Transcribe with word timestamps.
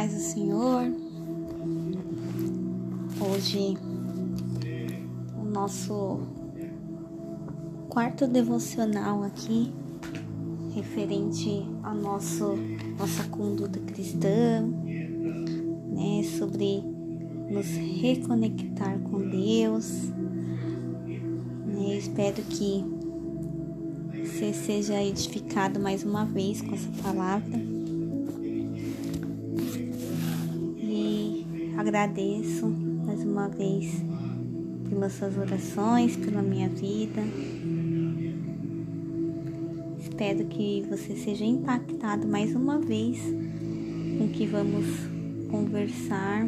paz 0.00 0.14
do 0.14 0.20
Senhor. 0.20 0.90
Hoje, 3.20 3.76
o 5.38 5.44
nosso 5.44 6.20
quarto 7.90 8.26
devocional 8.26 9.22
aqui, 9.22 9.70
referente 10.74 11.66
à 11.82 11.92
nosso, 11.92 12.56
nossa 12.98 13.24
conduta 13.24 13.78
cristã, 13.80 14.62
né, 14.62 16.22
sobre 16.38 16.82
nos 17.50 17.66
reconectar 18.00 18.98
com 19.00 19.18
Deus. 19.18 20.08
Né, 21.66 21.98
espero 21.98 22.42
que 22.44 22.82
você 24.24 24.54
seja 24.54 25.02
edificado 25.02 25.78
mais 25.78 26.04
uma 26.04 26.24
vez 26.24 26.62
com 26.62 26.74
essa 26.74 26.88
palavra 27.02 27.79
Agradeço 31.80 32.68
mais 33.06 33.24
uma 33.24 33.48
vez 33.48 34.04
pelas 34.86 35.14
suas 35.14 35.38
orações, 35.38 36.14
pela 36.14 36.42
minha 36.42 36.68
vida. 36.68 37.22
Espero 39.98 40.44
que 40.44 40.84
você 40.90 41.16
seja 41.16 41.42
impactado 41.42 42.28
mais 42.28 42.54
uma 42.54 42.78
vez 42.78 43.18
com 44.18 44.26
o 44.26 44.28
que 44.28 44.46
vamos 44.46 44.84
conversar 45.50 46.46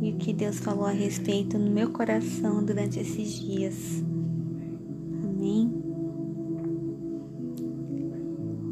e 0.00 0.12
o 0.12 0.16
que 0.16 0.32
Deus 0.32 0.60
falou 0.60 0.86
a 0.86 0.92
respeito 0.92 1.58
no 1.58 1.72
meu 1.72 1.90
coração 1.90 2.64
durante 2.64 3.00
esses 3.00 3.32
dias. 3.32 4.04
Amém? 5.24 5.72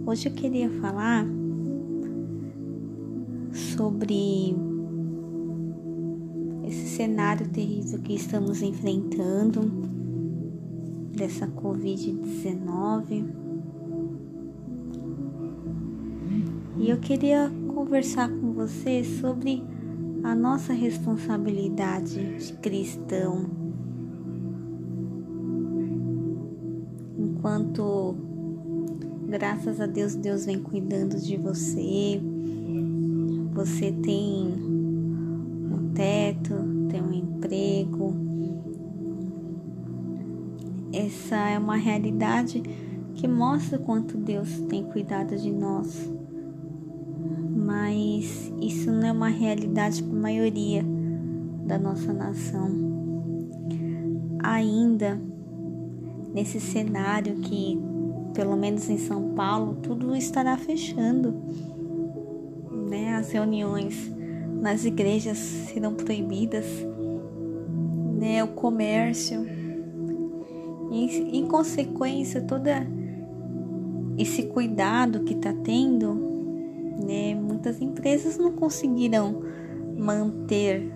Hoje 0.07 0.29
eu 0.29 0.33
queria 0.33 0.71
falar 0.81 1.27
sobre 3.77 4.55
esse 6.67 6.97
cenário 6.97 7.49
terrível 7.49 8.01
que 8.01 8.15
estamos 8.15 8.63
enfrentando 8.63 9.63
dessa 11.17 11.47
Covid-19. 11.47 13.25
E 16.79 16.91
eu 16.91 16.99
queria 16.99 17.51
conversar 17.75 18.29
com 18.29 18.53
você 18.53 19.05
sobre 19.05 19.63
a 20.23 20.35
nossa 20.35 20.73
responsabilidade 20.73 22.39
de 22.39 22.53
cristão. 22.55 23.47
Enquanto, 27.19 28.17
graças 29.29 29.81
a 29.81 29.87
Deus, 29.87 30.15
Deus 30.15 30.47
vem 30.47 30.59
cuidando 30.61 31.21
de 31.21 31.37
você, 31.37 32.21
você 33.55 33.93
tem 33.93 34.53
um 35.71 35.93
teto, 35.95 36.55
tem 36.91 37.01
um 37.01 37.13
emprego. 37.13 38.13
Essa 40.93 41.37
é 41.51 41.59
uma 41.59 41.77
realidade 41.77 42.61
que 43.15 43.29
mostra 43.29 43.79
quanto 43.79 44.19
Deus 44.19 44.59
tem 44.69 44.83
cuidado 44.85 45.37
de 45.37 45.53
nós. 45.53 46.13
Mas 47.55 48.53
isso 48.61 48.91
não 48.91 49.07
é 49.07 49.13
uma 49.13 49.29
realidade 49.29 50.03
para 50.03 50.19
a 50.19 50.21
maioria 50.21 50.85
da 51.65 51.79
nossa 51.79 52.13
nação. 52.13 52.71
Ainda 54.43 55.19
nesse 56.35 56.61
cenário 56.61 57.37
que, 57.37 57.81
pelo 58.35 58.57
menos 58.57 58.91
em 58.91 58.99
São 58.99 59.31
Paulo, 59.31 59.77
tudo 59.81 60.15
estará 60.17 60.57
fechando? 60.57 61.41
As 63.25 63.33
reuniões 63.33 64.13
nas 64.61 64.85
igrejas 64.85 65.39
serão 65.39 65.95
proibidas, 65.95 66.67
né? 68.21 68.45
O 68.45 68.49
comércio. 68.49 69.47
E, 70.93 71.39
em 71.39 71.47
consequência, 71.47 72.43
todo 72.43 72.67
esse 74.19 74.43
cuidado 74.43 75.21
que 75.21 75.33
está 75.33 75.55
tendo, 75.55 76.15
né? 77.03 77.35
Muitas 77.35 77.81
empresas 77.81 78.37
não 78.37 78.53
conseguirão 78.53 79.43
manter, 79.97 80.93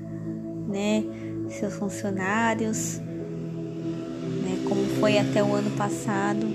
né? 0.69 1.03
Seus 1.49 1.73
funcionários, 1.77 2.99
né? 2.99 4.67
Como 4.69 4.85
foi 5.01 5.17
até 5.17 5.43
o 5.43 5.55
ano 5.55 5.71
passado. 5.79 6.47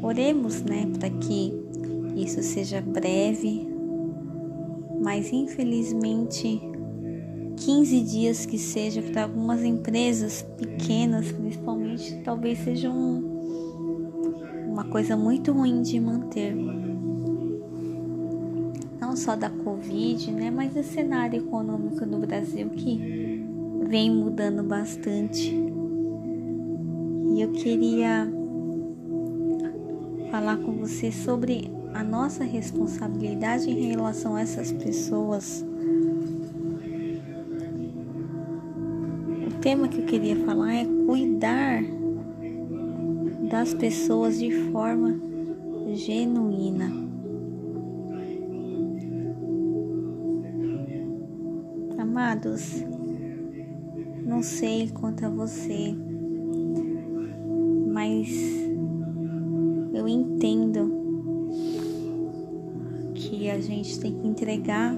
Oremos, 0.00 0.62
né? 0.62 0.88
Para 0.98 1.10
que 1.10 1.52
isso 2.16 2.42
seja 2.42 2.80
breve, 2.80 3.71
mas 5.02 5.32
infelizmente 5.32 6.60
15 7.56 8.00
dias 8.00 8.46
que 8.46 8.58
seja 8.58 9.02
para 9.02 9.24
algumas 9.24 9.62
empresas 9.62 10.42
pequenas, 10.56 11.30
principalmente, 11.30 12.20
talvez 12.24 12.58
seja 12.58 12.90
um, 12.90 14.68
uma 14.68 14.84
coisa 14.84 15.16
muito 15.16 15.52
ruim 15.52 15.82
de 15.82 16.00
manter. 16.00 16.54
Não 19.00 19.16
só 19.16 19.36
da 19.36 19.50
Covid, 19.50 20.32
né, 20.32 20.50
mas 20.50 20.74
o 20.76 20.82
cenário 20.82 21.40
econômico 21.40 22.04
do 22.06 22.18
Brasil 22.18 22.70
que 22.70 23.44
vem 23.86 24.10
mudando 24.10 24.62
bastante. 24.62 25.54
E 27.34 27.40
eu 27.40 27.52
queria 27.52 28.28
falar 30.30 30.56
com 30.56 30.72
você 30.72 31.12
sobre 31.12 31.70
a 31.94 32.02
nossa 32.02 32.44
responsabilidade 32.44 33.70
em 33.70 33.88
relação 33.88 34.36
a 34.36 34.40
essas 34.40 34.72
pessoas. 34.72 35.64
O 39.46 39.60
tema 39.60 39.88
que 39.88 40.00
eu 40.00 40.06
queria 40.06 40.36
falar 40.44 40.74
é 40.74 40.84
cuidar 41.06 41.82
das 43.50 43.74
pessoas 43.74 44.38
de 44.38 44.50
forma 44.70 45.20
genuína. 45.94 46.90
Amados, 51.98 52.82
não 54.24 54.42
sei 54.42 54.88
quanto 54.88 55.26
a 55.26 55.28
você, 55.28 55.94
mas 57.92 58.28
eu 59.94 60.08
entendo 60.08 60.91
a 63.52 63.60
gente 63.60 64.00
tem 64.00 64.14
que 64.14 64.26
entregar 64.26 64.94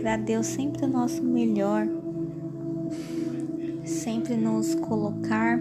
para 0.00 0.16
Deus 0.18 0.46
sempre 0.46 0.84
o 0.84 0.88
nosso 0.88 1.22
melhor, 1.22 1.88
sempre 3.84 4.36
nos 4.36 4.74
colocar 4.74 5.58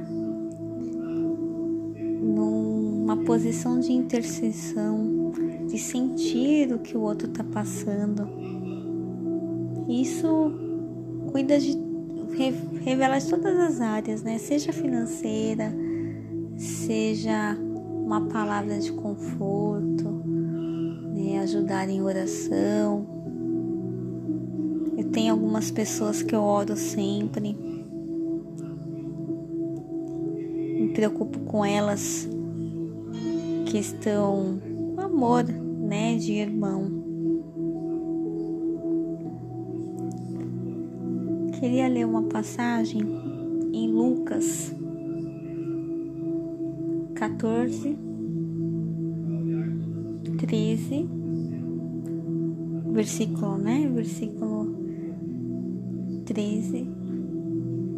numa 2.22 3.18
posição 3.18 3.80
de 3.80 3.94
intercessão, 3.94 5.32
de 5.68 5.78
sentir 5.78 6.74
o 6.74 6.80
que 6.80 6.98
o 6.98 7.02
outro 7.02 7.30
está 7.30 7.44
passando. 7.44 8.28
Isso 9.88 10.52
cuida 11.32 11.58
de 11.58 11.78
revela 12.84 13.22
todas 13.22 13.58
as 13.58 13.80
áreas, 13.80 14.24
né? 14.24 14.38
Seja 14.40 14.74
financeira, 14.74 15.74
seja 16.58 17.58
uma 18.06 18.22
palavra 18.28 18.78
de 18.80 18.92
conforto, 18.92 20.03
ajudar 21.54 21.88
em 21.88 22.02
oração. 22.02 23.06
Eu 24.98 25.12
tenho 25.12 25.34
algumas 25.34 25.70
pessoas 25.70 26.24
que 26.24 26.34
eu 26.34 26.42
oro 26.42 26.76
sempre. 26.76 27.56
Me 30.80 30.92
preocupo 30.96 31.40
com 31.42 31.64
elas 31.64 32.28
que 33.68 33.78
estão 33.78 34.60
com 34.96 35.02
amor, 35.02 35.44
né, 35.44 36.18
de 36.18 36.34
irmão. 36.34 37.04
Queria 41.60 41.88
ler 41.88 42.06
uma 42.06 42.24
passagem 42.24 43.02
em 43.72 43.92
Lucas 43.92 44.76
14, 47.14 47.96
13 50.38 51.23
versículo, 52.94 53.58
né? 53.58 53.90
Versículo 53.92 54.76
13 56.26 56.88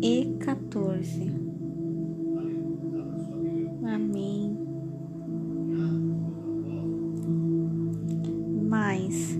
e 0.02 0.38
14. 0.40 1.32
Amém. 3.84 4.58
Mas, 8.68 9.38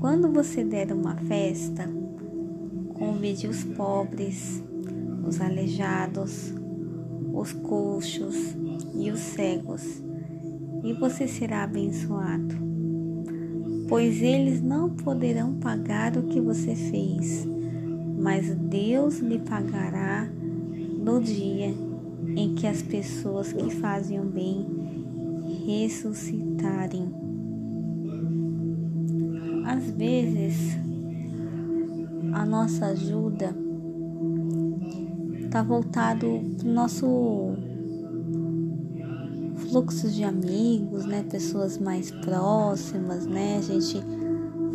quando 0.00 0.32
você 0.32 0.64
der 0.64 0.90
uma 0.92 1.16
festa, 1.16 1.88
convide 2.94 3.46
os 3.46 3.62
pobres, 3.64 4.64
os 5.26 5.40
aleijados, 5.40 6.54
os 7.34 7.52
coxos 7.52 8.56
e 8.94 9.10
os 9.10 9.20
cegos, 9.20 10.02
e 10.82 10.94
você 10.94 11.28
será 11.28 11.64
abençoado 11.64 12.67
pois 13.88 14.20
eles 14.22 14.60
não 14.62 14.90
poderão 14.90 15.54
pagar 15.54 16.16
o 16.16 16.24
que 16.24 16.40
você 16.40 16.76
fez, 16.76 17.48
mas 18.18 18.54
Deus 18.54 19.18
lhe 19.20 19.38
pagará 19.38 20.28
no 20.98 21.20
dia 21.20 21.74
em 22.36 22.54
que 22.54 22.66
as 22.66 22.82
pessoas 22.82 23.52
que 23.52 23.70
fazem 23.76 24.20
o 24.20 24.24
bem 24.24 24.66
ressuscitarem. 25.66 27.10
Às 29.64 29.90
vezes, 29.90 30.78
a 32.32 32.44
nossa 32.44 32.86
ajuda 32.86 33.56
está 35.44 35.62
voltado 35.62 36.40
para 36.58 36.68
o 36.68 36.72
nosso 36.72 37.56
fluxo 39.68 40.08
de 40.08 40.24
amigos, 40.24 41.04
né? 41.04 41.24
Pessoas 41.30 41.78
mais 41.78 42.10
próximas, 42.10 43.26
né? 43.26 43.58
A 43.58 43.60
gente 43.60 44.02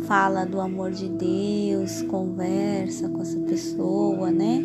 fala 0.06 0.44
do 0.44 0.60
amor 0.60 0.92
de 0.92 1.08
Deus, 1.08 2.02
conversa 2.02 3.08
com 3.08 3.20
essa 3.20 3.38
pessoa, 3.40 4.30
né? 4.30 4.62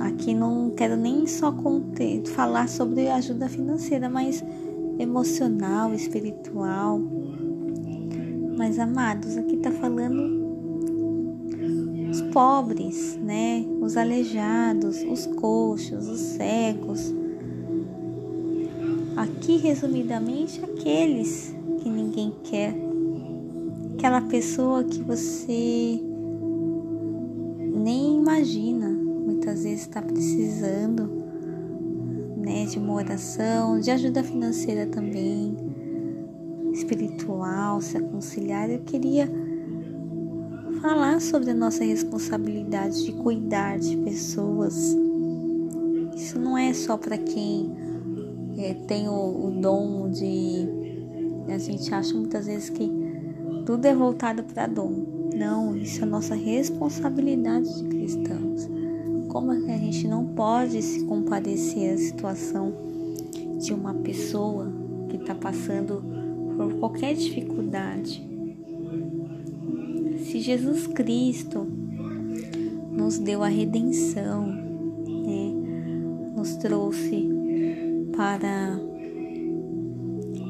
Aqui 0.00 0.34
não 0.34 0.70
quero 0.70 0.96
nem 0.96 1.26
só 1.26 1.50
conter, 1.50 2.24
falar 2.26 2.68
sobre 2.68 3.08
ajuda 3.08 3.48
financeira, 3.48 4.08
mas 4.08 4.44
emocional, 4.98 5.92
espiritual. 5.92 7.00
Mas 8.56 8.78
amados, 8.78 9.36
aqui 9.36 9.56
tá 9.56 9.72
falando 9.72 10.44
os 12.10 12.22
pobres, 12.32 13.18
né? 13.20 13.64
Os 13.80 13.96
aleijados, 13.96 15.02
os 15.02 15.26
coxos, 15.26 16.06
os 16.06 16.20
cegos. 16.20 17.12
Aqui, 19.44 19.58
resumidamente, 19.58 20.58
aqueles 20.64 21.54
que 21.82 21.90
ninguém 21.90 22.32
quer. 22.44 22.74
Aquela 23.92 24.22
pessoa 24.22 24.82
que 24.82 25.02
você 25.02 26.00
nem 27.74 28.20
imagina, 28.20 28.88
muitas 28.88 29.64
vezes 29.64 29.82
está 29.82 30.00
precisando, 30.00 31.10
né? 32.38 32.64
De 32.64 32.78
uma 32.78 32.94
oração, 32.94 33.78
de 33.78 33.90
ajuda 33.90 34.24
financeira 34.24 34.86
também, 34.86 35.54
espiritual, 36.72 37.82
se 37.82 37.98
aconselhar. 37.98 38.70
Eu 38.70 38.80
queria 38.80 39.30
falar 40.80 41.20
sobre 41.20 41.50
a 41.50 41.54
nossa 41.54 41.84
responsabilidade 41.84 43.04
de 43.04 43.12
cuidar 43.12 43.78
de 43.78 43.94
pessoas. 43.98 44.96
Isso 46.16 46.38
não 46.38 46.56
é 46.56 46.72
só 46.72 46.96
para 46.96 47.18
quem 47.18 47.83
é, 48.58 48.74
tem 48.86 49.08
o, 49.08 49.46
o 49.46 49.50
dom 49.60 50.10
de. 50.10 50.68
A 51.48 51.58
gente 51.58 51.92
acha 51.92 52.14
muitas 52.14 52.46
vezes 52.46 52.70
que 52.70 52.90
tudo 53.66 53.84
é 53.86 53.94
voltado 53.94 54.42
para 54.44 54.66
dom. 54.66 55.30
Não, 55.34 55.76
isso 55.76 56.02
é 56.02 56.06
nossa 56.06 56.34
responsabilidade 56.34 57.82
de 57.82 57.88
cristãos. 57.88 58.68
Como 59.28 59.52
é 59.52 59.60
que 59.60 59.70
a 59.70 59.78
gente 59.78 60.06
não 60.06 60.26
pode 60.26 60.80
se 60.80 61.04
compadecer 61.04 61.94
à 61.94 61.98
situação 61.98 62.72
de 63.58 63.74
uma 63.74 63.94
pessoa 63.94 64.72
que 65.08 65.16
está 65.16 65.34
passando 65.34 66.02
por 66.56 66.74
qualquer 66.74 67.14
dificuldade? 67.14 68.34
se 70.34 70.40
Jesus 70.40 70.86
Cristo 70.88 71.64
nos 72.90 73.18
deu 73.18 73.42
a 73.42 73.46
redenção, 73.46 74.46
né? 74.46 75.52
nos 76.34 76.56
trouxe 76.56 77.28
para 78.16 78.78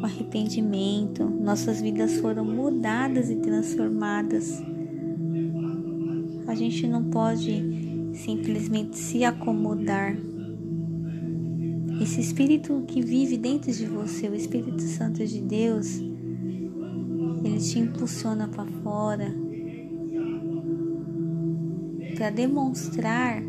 o 0.00 0.04
arrependimento, 0.04 1.24
nossas 1.24 1.80
vidas 1.80 2.16
foram 2.16 2.44
mudadas 2.44 3.30
e 3.30 3.36
transformadas. 3.36 4.62
A 6.46 6.54
gente 6.54 6.86
não 6.86 7.04
pode 7.04 8.10
simplesmente 8.12 8.98
se 8.98 9.24
acomodar. 9.24 10.16
Esse 12.02 12.20
Espírito 12.20 12.84
que 12.86 13.00
vive 13.00 13.38
dentro 13.38 13.72
de 13.72 13.86
você, 13.86 14.28
o 14.28 14.34
Espírito 14.34 14.82
Santo 14.82 15.24
de 15.24 15.40
Deus, 15.40 15.98
ele 17.42 17.58
te 17.58 17.78
impulsiona 17.78 18.48
para 18.48 18.66
fora, 18.82 19.34
para 22.16 22.30
demonstrar 22.30 23.42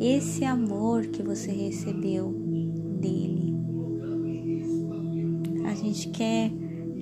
esse 0.00 0.44
amor 0.44 1.06
que 1.06 1.22
você 1.22 1.50
recebeu 1.50 2.37
dele. 2.98 3.54
A 5.64 5.74
gente 5.74 6.08
quer 6.08 6.50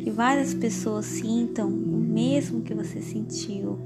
que 0.02 0.10
várias 0.10 0.54
pessoas 0.54 1.06
sintam 1.06 1.68
o 1.68 1.98
mesmo 1.98 2.62
que 2.62 2.74
você 2.74 3.00
sentiu. 3.00 3.78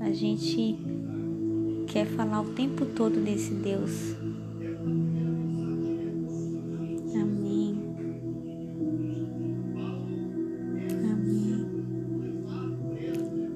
A 0.00 0.12
gente 0.12 0.76
quer 1.86 2.06
falar 2.06 2.42
o 2.42 2.50
tempo 2.50 2.84
todo 2.86 3.22
desse 3.22 3.54
Deus 3.54 4.16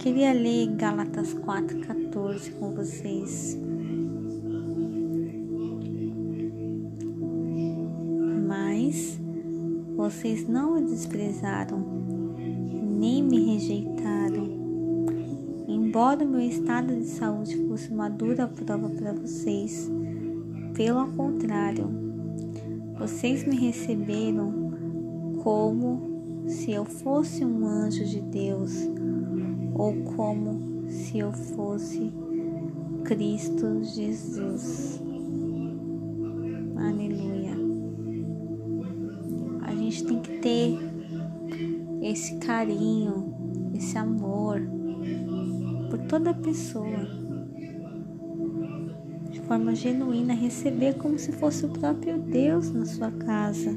queria 0.05 0.35
ler 0.35 0.67
Gálatas 0.77 1.33
4,14 1.33 2.53
com 2.59 2.75
vocês. 2.75 3.64
Vocês 10.15 10.47
não 10.49 10.77
me 10.77 10.83
desprezaram, 10.83 11.85
nem 12.99 13.23
me 13.23 13.53
rejeitaram. 13.53 14.49
Embora 15.67 16.25
o 16.25 16.29
meu 16.29 16.41
estado 16.41 16.95
de 16.95 17.07
saúde 17.07 17.57
fosse 17.67 17.91
uma 17.91 18.09
dura 18.09 18.47
prova 18.47 18.89
para 18.91 19.13
vocês, 19.13 19.91
pelo 20.75 21.09
contrário, 21.09 21.89
vocês 22.97 23.45
me 23.45 23.57
receberam 23.57 24.73
como 25.43 26.45
se 26.47 26.71
eu 26.71 26.85
fosse 26.85 27.45
um 27.45 27.67
anjo 27.67 28.05
de 28.05 28.21
Deus 28.21 28.89
ou 29.75 29.95
como 30.17 30.89
se 30.89 31.19
eu 31.19 31.33
fosse 31.33 32.13
Cristo 33.03 33.83
Jesus. 33.83 35.03
Aleluia. 36.77 37.64
Gente 39.95 40.07
tem 40.07 40.19
que 40.19 40.39
ter 40.39 40.77
esse 42.03 42.37
carinho, 42.39 43.33
esse 43.77 43.97
amor 43.97 44.61
por 45.89 46.01
toda 46.09 46.35
pessoa. 46.35 47.07
De 49.31 49.39
forma 49.43 49.73
genuína, 49.73 50.35
receber 50.35 50.95
como 50.95 51.17
se 51.17 51.31
fosse 51.31 51.65
o 51.65 51.69
próprio 51.69 52.19
Deus 52.19 52.73
na 52.73 52.85
sua 52.85 53.13
casa. 53.13 53.71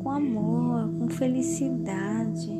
Com 0.00 0.10
amor, 0.10 0.92
com 0.98 1.08
felicidade 1.08 2.50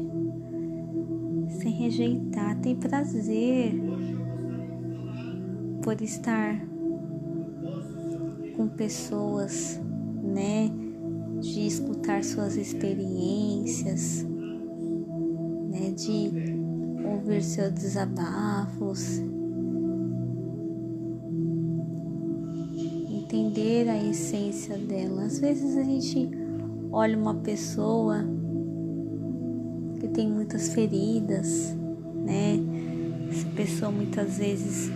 sem 1.48 1.72
rejeitar, 1.72 2.60
tem 2.60 2.76
prazer 2.76 3.74
por 5.82 6.00
estar 6.00 6.64
com 8.56 8.68
pessoas, 8.68 9.80
né? 10.22 10.85
De 11.40 11.66
escutar 11.66 12.24
suas 12.24 12.56
experiências, 12.56 14.24
né? 15.70 15.92
De 15.92 16.30
ouvir 17.04 17.42
seus 17.42 17.72
desabafos, 17.72 19.20
entender 23.10 23.88
a 23.88 24.02
essência 24.02 24.76
dela. 24.78 25.24
Às 25.24 25.38
vezes 25.38 25.76
a 25.76 25.82
gente 25.82 26.30
olha 26.92 27.18
uma 27.18 27.34
pessoa 27.34 28.24
que 30.00 30.08
tem 30.08 30.30
muitas 30.30 30.68
feridas, 30.68 31.76
né? 32.24 32.58
Essa 33.30 33.48
pessoa 33.50 33.90
muitas 33.90 34.38
vezes 34.38 34.90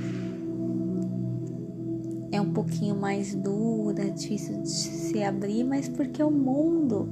um 2.51 2.53
pouquinho 2.53 2.97
mais 2.97 3.33
dura, 3.35 4.11
difícil 4.11 4.61
de 4.61 4.69
se 4.69 5.23
abrir, 5.23 5.63
mas 5.63 5.89
porque 5.89 6.21
o 6.21 6.31
mundo 6.31 7.09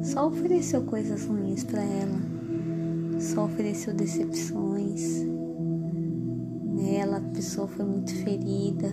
só 0.00 0.28
ofereceu 0.28 0.82
coisas 0.82 1.26
ruins 1.26 1.64
para 1.64 1.82
ela, 1.82 2.20
só 3.20 3.46
ofereceu 3.46 3.92
decepções. 3.92 5.24
Nela, 6.62 7.16
a 7.16 7.34
pessoa 7.34 7.66
foi 7.66 7.84
muito 7.84 8.14
ferida, 8.14 8.92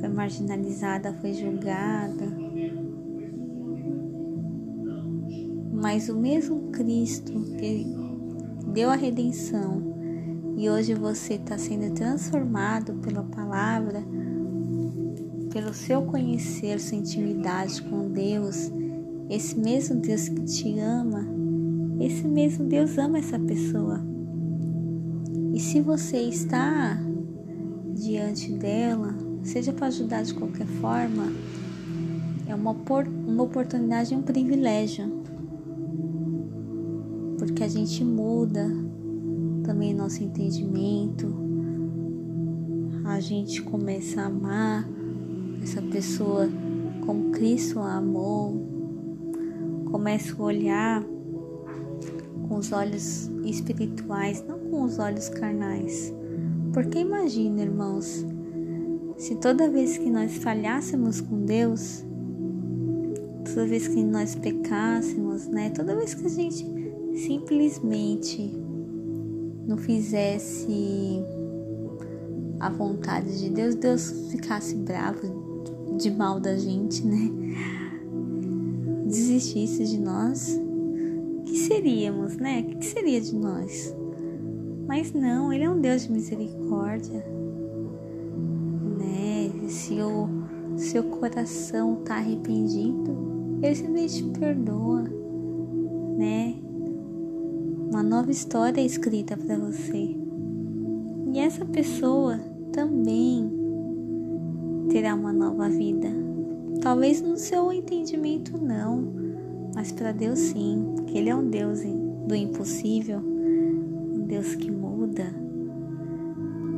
foi 0.00 0.08
marginalizada, 0.08 1.12
foi 1.14 1.34
julgada 1.34 2.42
mas 5.82 6.08
o 6.08 6.14
mesmo 6.14 6.70
Cristo 6.70 7.32
que 7.58 7.84
deu 8.72 8.88
a 8.88 8.94
redenção 8.94 9.91
e 10.56 10.68
hoje 10.68 10.94
você 10.94 11.34
está 11.34 11.56
sendo 11.56 11.92
transformado 11.94 12.94
pela 12.94 13.22
palavra, 13.22 14.04
pelo 15.52 15.72
seu 15.72 16.02
conhecer, 16.02 16.78
sua 16.78 16.98
intimidade 16.98 17.82
com 17.82 18.10
Deus, 18.10 18.70
esse 19.28 19.58
mesmo 19.58 20.00
Deus 20.00 20.28
que 20.28 20.42
te 20.42 20.78
ama, 20.78 21.26
esse 22.00 22.26
mesmo 22.26 22.66
Deus 22.66 22.98
ama 22.98 23.18
essa 23.18 23.38
pessoa. 23.38 24.00
E 25.54 25.60
se 25.60 25.80
você 25.80 26.18
está 26.18 26.98
diante 27.94 28.52
dela, 28.52 29.14
seja 29.42 29.72
para 29.72 29.86
ajudar 29.88 30.22
de 30.22 30.34
qualquer 30.34 30.66
forma, 30.66 31.32
é 32.46 32.54
uma, 32.54 32.72
uma 33.26 33.42
oportunidade 33.42 34.14
e 34.14 34.16
um 34.16 34.22
privilégio. 34.22 35.22
Porque 37.38 37.64
a 37.64 37.68
gente 37.68 38.04
muda 38.04 38.81
também 39.62 39.94
nosso 39.94 40.22
entendimento, 40.22 41.34
a 43.04 43.20
gente 43.20 43.62
começa 43.62 44.22
a 44.22 44.26
amar 44.26 44.88
essa 45.62 45.82
pessoa 45.82 46.48
como 47.04 47.30
Cristo 47.30 47.78
a 47.80 47.96
amou, 47.96 48.54
começa 49.90 50.34
a 50.34 50.42
olhar 50.42 51.04
com 52.48 52.56
os 52.56 52.72
olhos 52.72 53.30
espirituais, 53.44 54.44
não 54.46 54.58
com 54.58 54.82
os 54.82 54.98
olhos 54.98 55.28
carnais. 55.28 56.12
Porque 56.72 56.98
imagina, 56.98 57.62
irmãos, 57.62 58.24
se 59.16 59.36
toda 59.36 59.70
vez 59.70 59.98
que 59.98 60.10
nós 60.10 60.36
falhássemos 60.38 61.20
com 61.20 61.44
Deus, 61.44 62.04
toda 63.44 63.66
vez 63.66 63.88
que 63.88 64.02
nós 64.02 64.34
pecássemos, 64.34 65.46
né? 65.48 65.70
Toda 65.70 65.94
vez 65.94 66.14
que 66.14 66.26
a 66.26 66.28
gente 66.28 66.66
simplesmente 67.14 68.61
não 69.66 69.76
fizesse 69.76 71.22
a 72.60 72.70
vontade 72.70 73.40
de 73.40 73.50
Deus, 73.50 73.74
Deus 73.74 74.30
ficasse 74.30 74.76
bravo 74.76 75.96
de 75.98 76.10
mal 76.10 76.40
da 76.40 76.56
gente, 76.56 77.04
né? 77.06 77.30
Desistisse 79.06 79.84
de 79.84 80.00
nós, 80.00 80.58
que 81.44 81.58
seríamos, 81.58 82.36
né? 82.36 82.60
O 82.60 82.78
que 82.78 82.86
seria 82.86 83.20
de 83.20 83.34
nós? 83.34 83.94
Mas 84.86 85.12
não, 85.12 85.52
Ele 85.52 85.64
é 85.64 85.70
um 85.70 85.80
Deus 85.80 86.02
de 86.04 86.12
misericórdia, 86.12 87.24
né? 88.98 89.50
Se 89.68 89.94
o 90.00 90.28
seu 90.76 91.02
coração 91.04 91.98
está 92.00 92.16
arrependido, 92.16 93.58
Ele 93.62 93.74
simplesmente 93.74 94.38
perdoa, 94.38 95.02
né? 96.16 96.61
Uma 98.02 98.16
nova 98.16 98.32
história 98.32 98.80
escrita 98.80 99.36
para 99.36 99.56
você. 99.56 100.16
E 101.32 101.38
essa 101.38 101.64
pessoa 101.64 102.36
também 102.72 103.48
terá 104.90 105.14
uma 105.14 105.32
nova 105.32 105.68
vida. 105.68 106.08
Talvez 106.80 107.22
no 107.22 107.36
seu 107.36 107.72
entendimento 107.72 108.58
não, 108.58 109.08
mas 109.72 109.92
para 109.92 110.10
Deus 110.10 110.40
sim, 110.40 110.84
porque 110.96 111.16
Ele 111.16 111.30
é 111.30 111.36
um 111.36 111.48
Deus 111.48 111.82
do 112.26 112.34
impossível, 112.34 113.20
um 113.20 114.26
Deus 114.26 114.56
que 114.56 114.68
muda, 114.68 115.32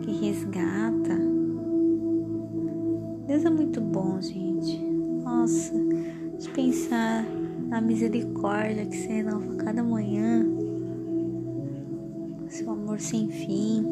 que 0.02 0.12
resgata. 0.26 1.19
Deus 3.26 3.47
é 3.47 3.50
muito 3.50 3.81
bom, 3.81 4.21
gente. 4.21 4.78
Nossa, 5.25 5.73
de 6.38 6.50
pensar 6.50 7.25
na 7.66 7.81
misericórdia 7.81 8.85
que 8.85 8.97
se 8.99 9.09
renova 9.09 9.54
cada 9.54 9.83
manhã, 9.83 10.53
amor 12.94 13.00
sem 13.00 13.28
fim, 13.28 13.84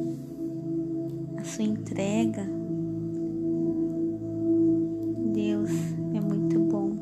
a 1.37 1.43
sua 1.43 1.65
entrega. 1.65 2.47
Deus 5.33 5.71
é 6.15 6.21
muito 6.21 6.59
bom. 6.61 6.93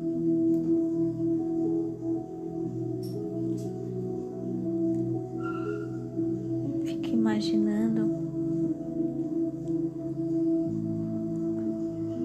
Fico 6.85 7.07
imaginando 7.09 8.09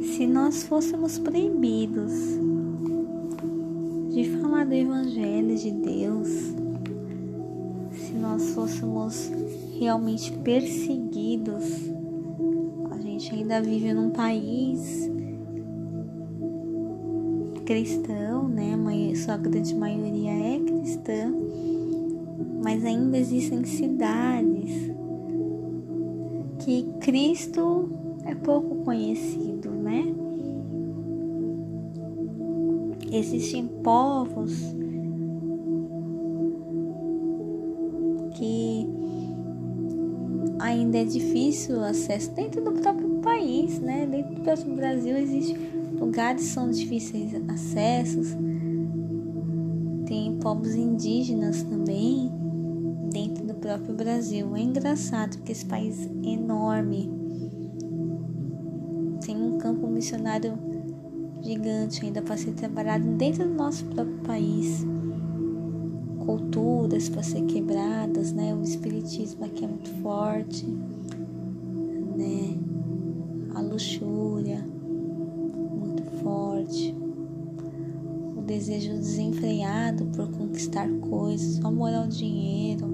se 0.00 0.26
nós 0.26 0.62
fôssemos 0.62 1.18
proibidos 1.18 2.12
de 4.10 4.24
falar 4.40 4.64
do 4.64 4.72
Evangelho 4.72 5.54
de 5.54 5.70
Deus, 5.70 6.28
se 7.92 8.14
nós 8.14 8.50
fôssemos 8.50 9.30
realmente 9.78 10.32
perseguidos, 10.38 11.90
a 12.90 12.98
gente 12.98 13.34
ainda 13.34 13.60
vive 13.60 13.92
num 13.92 14.10
país 14.10 15.10
cristão, 17.64 18.48
né? 18.48 18.76
Sua 19.16 19.36
grande 19.36 19.74
maioria 19.74 20.30
é 20.30 20.60
cristã, 20.60 21.34
mas 22.62 22.84
ainda 22.84 23.18
existem 23.18 23.64
cidades 23.64 24.92
que 26.58 26.84
Cristo 27.00 27.90
é 28.24 28.34
pouco 28.34 28.84
conhecido, 28.84 29.70
né? 29.70 30.04
Existem 33.10 33.66
povos 33.82 34.52
difícil 41.06 41.78
o 41.78 41.84
acesso 41.84 42.30
dentro 42.32 42.62
do 42.62 42.72
próprio 42.72 43.08
país, 43.20 43.78
né? 43.78 44.06
Dentro 44.06 44.34
do 44.34 44.42
próprio 44.42 44.74
Brasil 44.74 45.16
existem 45.16 45.56
lugares 45.98 46.42
que 46.42 46.48
são 46.48 46.70
difíceis 46.70 47.32
acessos. 47.48 48.28
Tem 50.06 50.36
povos 50.38 50.74
indígenas 50.74 51.62
também 51.62 52.30
dentro 53.12 53.44
do 53.46 53.54
próprio 53.54 53.94
Brasil. 53.94 54.54
É 54.54 54.60
engraçado 54.60 55.36
porque 55.38 55.52
esse 55.52 55.64
país 55.64 56.08
é 56.24 56.28
enorme. 56.28 57.10
Tem 59.24 59.36
um 59.36 59.58
campo 59.58 59.86
missionário 59.88 60.58
gigante 61.42 62.04
ainda 62.04 62.22
para 62.22 62.36
ser 62.36 62.52
trabalhado 62.52 63.04
dentro 63.16 63.46
do 63.48 63.54
nosso 63.54 63.84
próprio 63.86 64.18
país. 64.18 64.84
Culturas 66.26 67.08
para 67.08 67.22
ser 67.22 67.42
quebradas, 67.46 68.32
né? 68.32 68.52
O 68.54 68.62
espiritismo 68.62 69.44
aqui 69.44 69.64
é 69.64 69.68
muito 69.68 69.90
forte, 70.02 70.66
né? 72.16 72.58
A 73.54 73.60
luxúria 73.60 74.66
muito 75.78 76.02
forte. 76.22 76.94
O 78.36 78.42
desejo 78.42 78.92
desenfreado 78.92 80.06
por 80.06 80.28
conquistar 80.32 80.88
coisas, 80.98 81.60
o 81.60 81.66
amor 81.68 81.94
ao 81.94 82.08
dinheiro. 82.08 82.84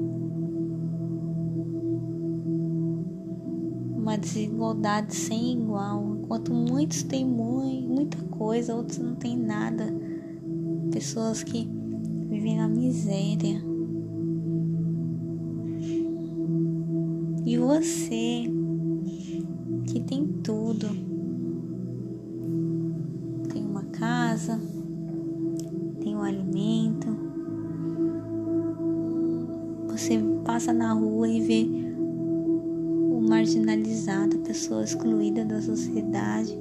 Uma 3.96 4.18
desigualdade 4.18 5.14
sem 5.14 5.54
igual 5.54 6.12
Enquanto 6.32 6.54
muitos 6.54 7.02
têm 7.02 7.26
muita 7.26 8.16
coisa, 8.30 8.74
outros 8.74 8.96
não 8.96 9.14
têm 9.14 9.36
nada. 9.36 9.92
Pessoas 10.90 11.42
que 11.42 11.68
vivem 12.42 12.56
na 12.56 12.66
miséria. 12.66 13.62
E 17.46 17.56
você 17.56 18.50
que 19.86 20.00
tem 20.00 20.26
tudo. 20.42 20.88
Tem 23.52 23.64
uma 23.64 23.84
casa, 23.84 24.60
tem 26.00 26.16
um 26.16 26.22
alimento. 26.22 27.06
Você 29.88 30.18
passa 30.44 30.72
na 30.72 30.92
rua 30.94 31.28
e 31.28 31.40
vê 31.40 31.82
marginalizada, 33.28 34.36
pessoa 34.38 34.82
excluída 34.82 35.44
da 35.44 35.62
sociedade, 35.62 36.58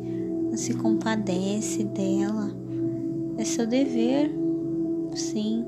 se 0.55 0.75
compadece 0.75 1.83
dela. 1.85 2.51
É 3.38 3.43
seu 3.43 3.65
dever, 3.65 4.31
sim, 5.15 5.65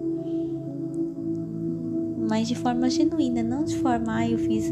mas 2.34 2.48
de 2.48 2.56
forma 2.56 2.90
genuína, 2.90 3.44
não 3.44 3.63
de 3.63 3.78
forma, 3.78 4.16
ah, 4.16 4.28
eu 4.28 4.40
fiz 4.40 4.72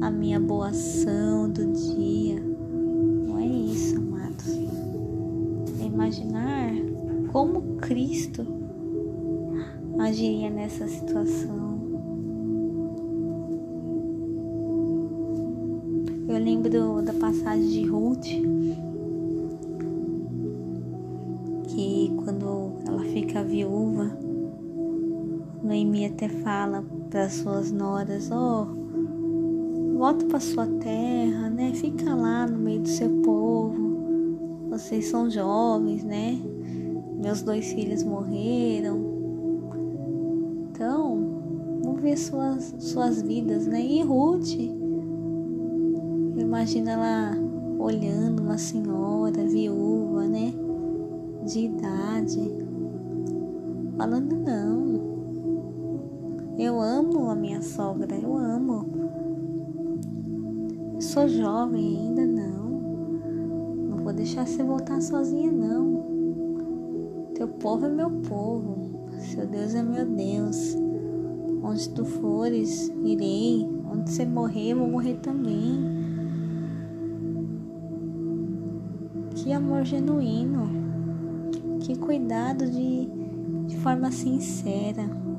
a 0.00 0.12
minha 0.12 0.38
boa 0.38 0.68
ação 0.68 1.50
do 1.50 1.66
dia. 1.72 2.40
Não 3.26 3.36
é 3.36 3.46
isso, 3.46 3.96
amados. 3.96 4.46
É 5.80 5.86
imaginar 5.86 6.70
como 7.32 7.78
Cristo 7.78 8.46
agiria 9.98 10.50
nessa 10.50 10.86
situação. 10.86 11.80
lembro 16.28 17.02
da 17.02 17.12
passagem 17.12 17.68
de 17.68 17.86
Ruth, 17.88 18.28
que 21.66 22.12
quando 22.24 22.70
ela 22.86 23.02
fica 23.02 23.42
viúva, 23.42 24.29
Noemi 25.70 26.04
até 26.04 26.28
fala 26.28 26.84
para 27.08 27.30
suas 27.30 27.70
noras: 27.70 28.28
Ó, 28.32 28.66
oh, 28.66 29.98
volta 29.98 30.26
para 30.26 30.40
sua 30.40 30.66
terra, 30.66 31.48
né? 31.48 31.72
Fica 31.72 32.12
lá 32.12 32.44
no 32.44 32.58
meio 32.58 32.80
do 32.80 32.88
seu 32.88 33.08
povo. 33.22 34.66
Vocês 34.68 35.06
são 35.06 35.30
jovens, 35.30 36.02
né? 36.02 36.40
meus 37.20 37.42
dois 37.42 37.72
filhos 37.72 38.02
morreram. 38.02 38.98
Então, 40.70 41.20
vamos 41.84 42.02
ver 42.02 42.16
suas, 42.16 42.74
suas 42.80 43.22
vidas, 43.22 43.68
né? 43.68 43.80
E 43.80 44.02
Ruth, 44.02 44.56
imagina 46.36 46.90
ela 46.90 47.38
olhando 47.78 48.42
uma 48.42 48.58
senhora 48.58 49.46
viúva, 49.46 50.26
né? 50.26 50.52
De 51.46 51.66
idade, 51.66 52.40
falando: 53.96 54.34
não, 54.34 54.79
eu 56.62 56.78
amo 56.78 57.30
a 57.30 57.34
minha 57.34 57.62
sogra, 57.62 58.14
eu 58.14 58.36
amo. 58.36 58.86
sou 61.00 61.26
jovem 61.26 61.96
ainda, 61.96 62.26
não. 62.26 62.70
Não 63.88 64.04
vou 64.04 64.12
deixar 64.12 64.46
você 64.46 64.62
voltar 64.62 65.00
sozinha, 65.00 65.50
não. 65.50 67.30
Teu 67.34 67.48
povo 67.48 67.86
é 67.86 67.88
meu 67.88 68.10
povo, 68.28 69.08
seu 69.18 69.46
Deus 69.46 69.74
é 69.74 69.82
meu 69.82 70.04
Deus. 70.04 70.76
Onde 71.62 71.88
tu 71.90 72.04
fores, 72.04 72.92
irei. 73.02 73.66
Onde 73.90 74.10
você 74.10 74.26
morrer, 74.26 74.72
eu 74.72 74.78
vou 74.80 74.88
morrer 74.88 75.14
também. 75.14 75.78
Que 79.34 79.50
amor 79.50 79.84
genuíno. 79.84 80.68
Que 81.80 81.96
cuidado 81.98 82.66
de, 82.66 83.08
de 83.66 83.76
forma 83.78 84.10
sincera. 84.10 85.29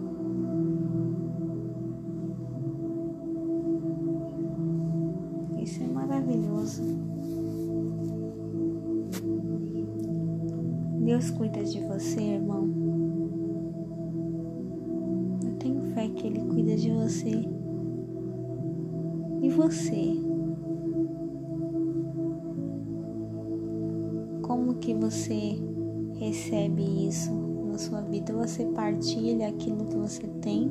Você 28.61 28.67
partilha 28.73 29.47
aquilo 29.47 29.85
que 29.85 29.95
você 29.95 30.27
tem? 30.39 30.69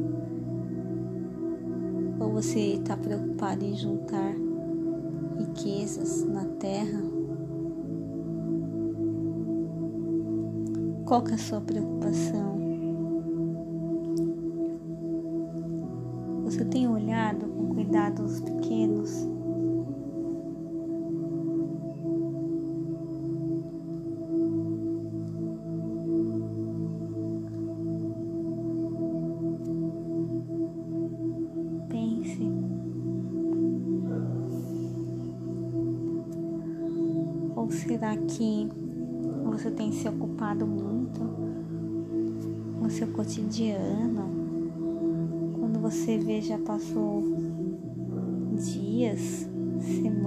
Ou 2.20 2.30
você 2.30 2.75
está 2.75 2.97
preocupado 2.97 3.64
em 3.64 3.75
juntar 3.75 4.32
riquezas 5.37 6.25
na 6.25 6.44
terra? 6.61 7.02
Qual 11.04 11.25
é 11.26 11.35
a 11.35 11.38
sua 11.38 11.61
preocupação? 11.61 12.61
Você 16.44 16.64
tem 16.64 16.87
olhado 16.87 17.49
com 17.49 17.75
cuidado 17.75 18.23
os 18.23 18.40
pequenos? 18.40 19.26
Que 38.30 38.68
você 39.44 39.70
tem 39.70 39.90
se 39.92 40.08
ocupado 40.08 40.66
muito 40.66 41.20
no 42.80 42.88
seu 42.88 43.08
cotidiano, 43.08 44.31
quando 45.59 45.81
você 45.81 46.16
vê 46.16 46.40
já 46.40 46.59
passou 46.59 47.22
dias, 48.55 49.48
semanas, 49.81 50.19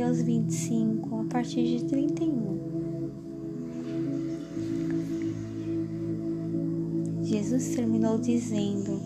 Em 0.00 0.02
Mateus 0.02 0.22
25, 0.22 1.20
a 1.20 1.24
partir 1.24 1.62
de 1.62 1.84
31. 1.84 2.58
Jesus 7.22 7.74
terminou 7.74 8.16
dizendo: 8.16 8.98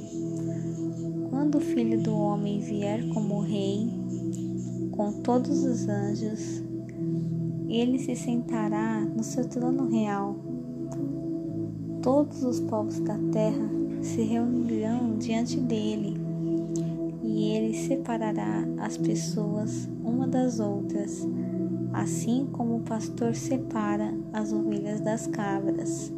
Quando 1.30 1.58
o 1.58 1.60
Filho 1.60 2.00
do 2.00 2.14
Homem 2.14 2.60
vier 2.60 3.08
como 3.08 3.40
Rei, 3.40 3.90
com 4.92 5.14
todos 5.14 5.64
os 5.64 5.88
anjos, 5.88 6.62
ele 7.68 7.98
se 7.98 8.14
sentará 8.14 9.00
no 9.00 9.24
seu 9.24 9.48
trono 9.48 9.88
real. 9.88 10.36
Todos 12.02 12.44
os 12.44 12.60
povos 12.60 13.00
da 13.00 13.18
terra 13.32 13.68
se 14.00 14.22
reunirão 14.22 15.18
diante 15.18 15.58
dele, 15.58 16.14
e 17.20 17.50
ele 17.50 17.74
separará 17.74 18.64
as 18.78 18.96
pessoas 18.96 19.88
uma 20.04 20.26
das 20.26 20.60
outras, 20.60 21.26
assim 21.92 22.46
como 22.52 22.76
o 22.76 22.82
pastor 22.82 23.34
separa 23.34 24.14
as 24.32 24.52
ovelhas 24.52 25.00
das 25.00 25.26
cabras. 25.26 26.12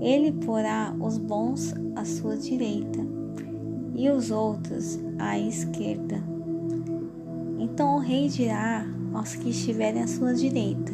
Ele 0.00 0.32
porá 0.32 0.94
os 1.00 1.16
bons 1.16 1.72
à 1.94 2.04
sua 2.04 2.36
direita 2.36 3.00
e 3.94 4.10
os 4.10 4.30
outros 4.30 4.98
à 5.18 5.38
esquerda. 5.38 6.22
Então 7.58 7.96
o 7.96 8.00
rei 8.00 8.28
dirá 8.28 8.84
aos 9.14 9.34
que 9.36 9.50
estiverem 9.50 10.02
à 10.02 10.08
sua 10.08 10.34
direita: 10.34 10.92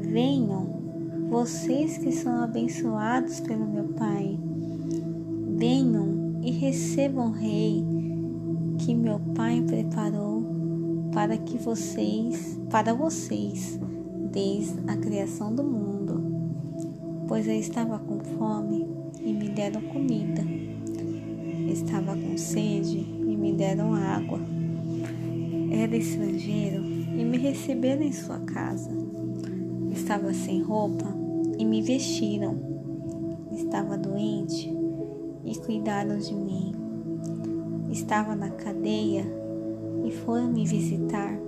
Venham, 0.00 0.66
vocês 1.28 1.98
que 1.98 2.10
são 2.10 2.42
abençoados 2.42 3.40
pelo 3.40 3.66
meu 3.66 3.84
Pai. 3.94 4.38
Venham 5.56 6.40
e 6.42 6.50
recebam 6.50 7.28
o 7.28 7.32
Rei 7.32 7.84
que 8.78 8.94
meu 8.94 9.18
Pai 9.34 9.62
preparou 9.66 10.35
para 11.16 11.38
que 11.38 11.56
vocês, 11.56 12.60
para 12.68 12.92
vocês, 12.92 13.80
desde 14.30 14.78
a 14.86 14.94
criação 14.98 15.50
do 15.54 15.64
mundo. 15.64 16.22
Pois 17.26 17.48
eu 17.48 17.54
estava 17.54 17.98
com 17.98 18.20
fome 18.20 18.86
e 19.22 19.32
me 19.32 19.48
deram 19.48 19.80
comida. 19.80 20.44
Estava 21.72 22.14
com 22.14 22.36
sede 22.36 22.98
e 22.98 23.34
me 23.34 23.54
deram 23.54 23.94
água. 23.94 24.38
Era 25.70 25.96
estrangeiro 25.96 26.84
e 26.84 27.24
me 27.24 27.38
receberam 27.38 28.02
em 28.02 28.12
sua 28.12 28.40
casa. 28.40 28.90
Estava 29.90 30.34
sem 30.34 30.60
roupa 30.60 31.06
e 31.58 31.64
me 31.64 31.80
vestiram. 31.80 32.58
Estava 33.52 33.96
doente 33.96 34.70
e 35.46 35.58
cuidaram 35.60 36.18
de 36.18 36.34
mim. 36.34 36.74
Estava 37.90 38.36
na 38.36 38.50
cadeia 38.50 39.45
e 40.06 40.10
foram 40.10 40.48
me 40.48 40.64
visitar. 40.64 41.38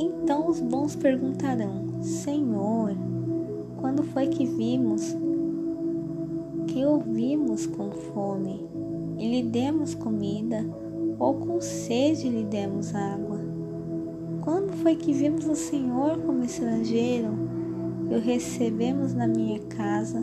Então 0.00 0.48
os 0.48 0.60
bons 0.60 0.94
perguntarão: 0.94 2.02
Senhor, 2.02 2.96
quando 3.80 4.02
foi 4.02 4.28
que 4.28 4.44
vimos 4.44 5.16
que 6.66 6.84
ouvimos 6.84 7.66
com 7.66 7.90
fome 7.90 8.66
e 9.18 9.28
lhe 9.28 9.42
demos 9.42 9.94
comida? 9.94 10.64
ou 11.18 11.34
com 11.34 11.60
sede 11.60 12.28
lhe 12.28 12.44
demos 12.44 12.94
água? 12.94 13.38
Quando 14.42 14.72
foi 14.74 14.94
que 14.96 15.12
vimos 15.12 15.46
o 15.46 15.54
Senhor 15.54 16.18
como 16.18 16.44
estrangeiro 16.44 17.30
e 18.10 18.14
o 18.14 18.20
recebemos 18.20 19.14
na 19.14 19.26
minha 19.26 19.58
casa? 19.60 20.20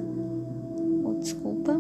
Ou 1.04 1.12
oh, 1.12 1.20
desculpa, 1.20 1.80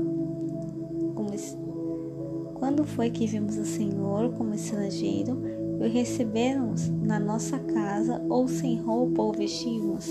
quando 2.75 2.87
foi 2.87 3.09
que 3.09 3.25
vimos 3.25 3.57
o 3.57 3.63
Senhor 3.63 4.33
como 4.33 4.53
estrangeiro 4.53 5.41
e 5.79 5.87
o 5.87 5.89
recebemos 5.89 6.89
na 6.89 7.17
nossa 7.17 7.57
casa 7.57 8.21
ou 8.27 8.49
sem 8.49 8.75
roupa 8.81 9.21
ou 9.21 9.31
vestimos? 9.31 10.05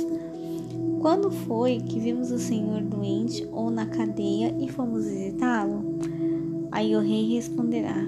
Quando 0.98 1.30
foi 1.30 1.76
que 1.80 2.00
vimos 2.00 2.30
o 2.30 2.38
Senhor 2.38 2.80
doente 2.80 3.46
ou 3.52 3.70
na 3.70 3.84
cadeia 3.84 4.56
e 4.58 4.66
fomos 4.70 5.04
visitá-lo? 5.04 5.98
Aí 6.72 6.96
o 6.96 7.00
rei 7.00 7.34
responderá: 7.34 8.02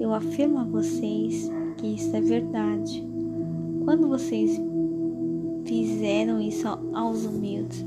eu 0.00 0.12
afirmo 0.12 0.58
a 0.58 0.64
vocês 0.64 1.48
que 1.76 1.86
isso 1.86 2.16
é 2.16 2.20
verdade. 2.20 3.06
quando 3.84 4.08
vocês 4.08 4.60
fizeram 5.64 6.40
isso 6.40 6.66
aos 6.92 7.24
humildes, 7.24 7.86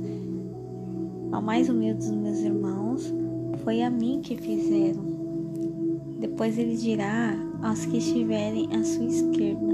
ao 1.33 1.41
mais 1.41 1.67
humilde 1.67 1.99
dos 1.99 2.11
meus 2.11 2.39
irmãos, 2.39 3.13
foi 3.65 3.81
a 3.81 3.89
mim 3.89 4.21
que 4.23 4.37
fizeram. 4.37 5.18
Depois 6.19 6.57
ele 6.57 6.75
dirá 6.75 7.33
aos 7.63 7.85
que 7.85 7.97
estiverem 7.97 8.67
à 8.73 8.83
sua 8.83 9.05
esquerda: 9.05 9.73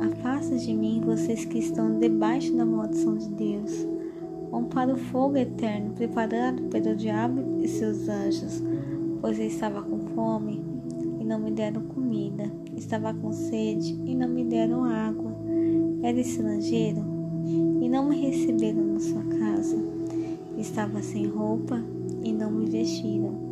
Afasta 0.00 0.56
de 0.56 0.74
mim 0.74 1.00
vocês 1.04 1.44
que 1.44 1.58
estão 1.58 1.98
debaixo 2.00 2.52
da 2.56 2.66
maldição 2.66 3.16
de 3.16 3.28
Deus. 3.30 3.86
Vão 4.50 4.64
para 4.64 4.92
o 4.92 4.96
fogo 4.96 5.36
eterno, 5.36 5.92
preparado 5.94 6.62
pelo 6.64 6.96
diabo 6.96 7.62
e 7.62 7.68
seus 7.68 8.08
anjos, 8.08 8.62
pois 9.20 9.38
eu 9.38 9.46
estava 9.46 9.82
com 9.82 10.00
fome 10.14 10.60
e 11.20 11.24
não 11.24 11.38
me 11.38 11.52
deram 11.52 11.82
comida, 11.82 12.50
estava 12.76 13.14
com 13.14 13.32
sede 13.32 13.96
e 14.04 14.14
não 14.14 14.28
me 14.28 14.44
deram 14.44 14.84
água, 14.84 15.32
era 16.02 16.18
estrangeiro 16.18 17.04
e 17.80 17.88
não 17.88 18.08
me 18.08 18.16
receberam 18.16 18.84
na 18.94 19.00
sua 19.00 19.22
casa, 19.22 19.76
estava 20.56 21.02
sem 21.02 21.26
roupa 21.26 21.80
e 22.24 22.32
não 22.32 22.50
me 22.50 22.68
vestiram, 22.68 23.47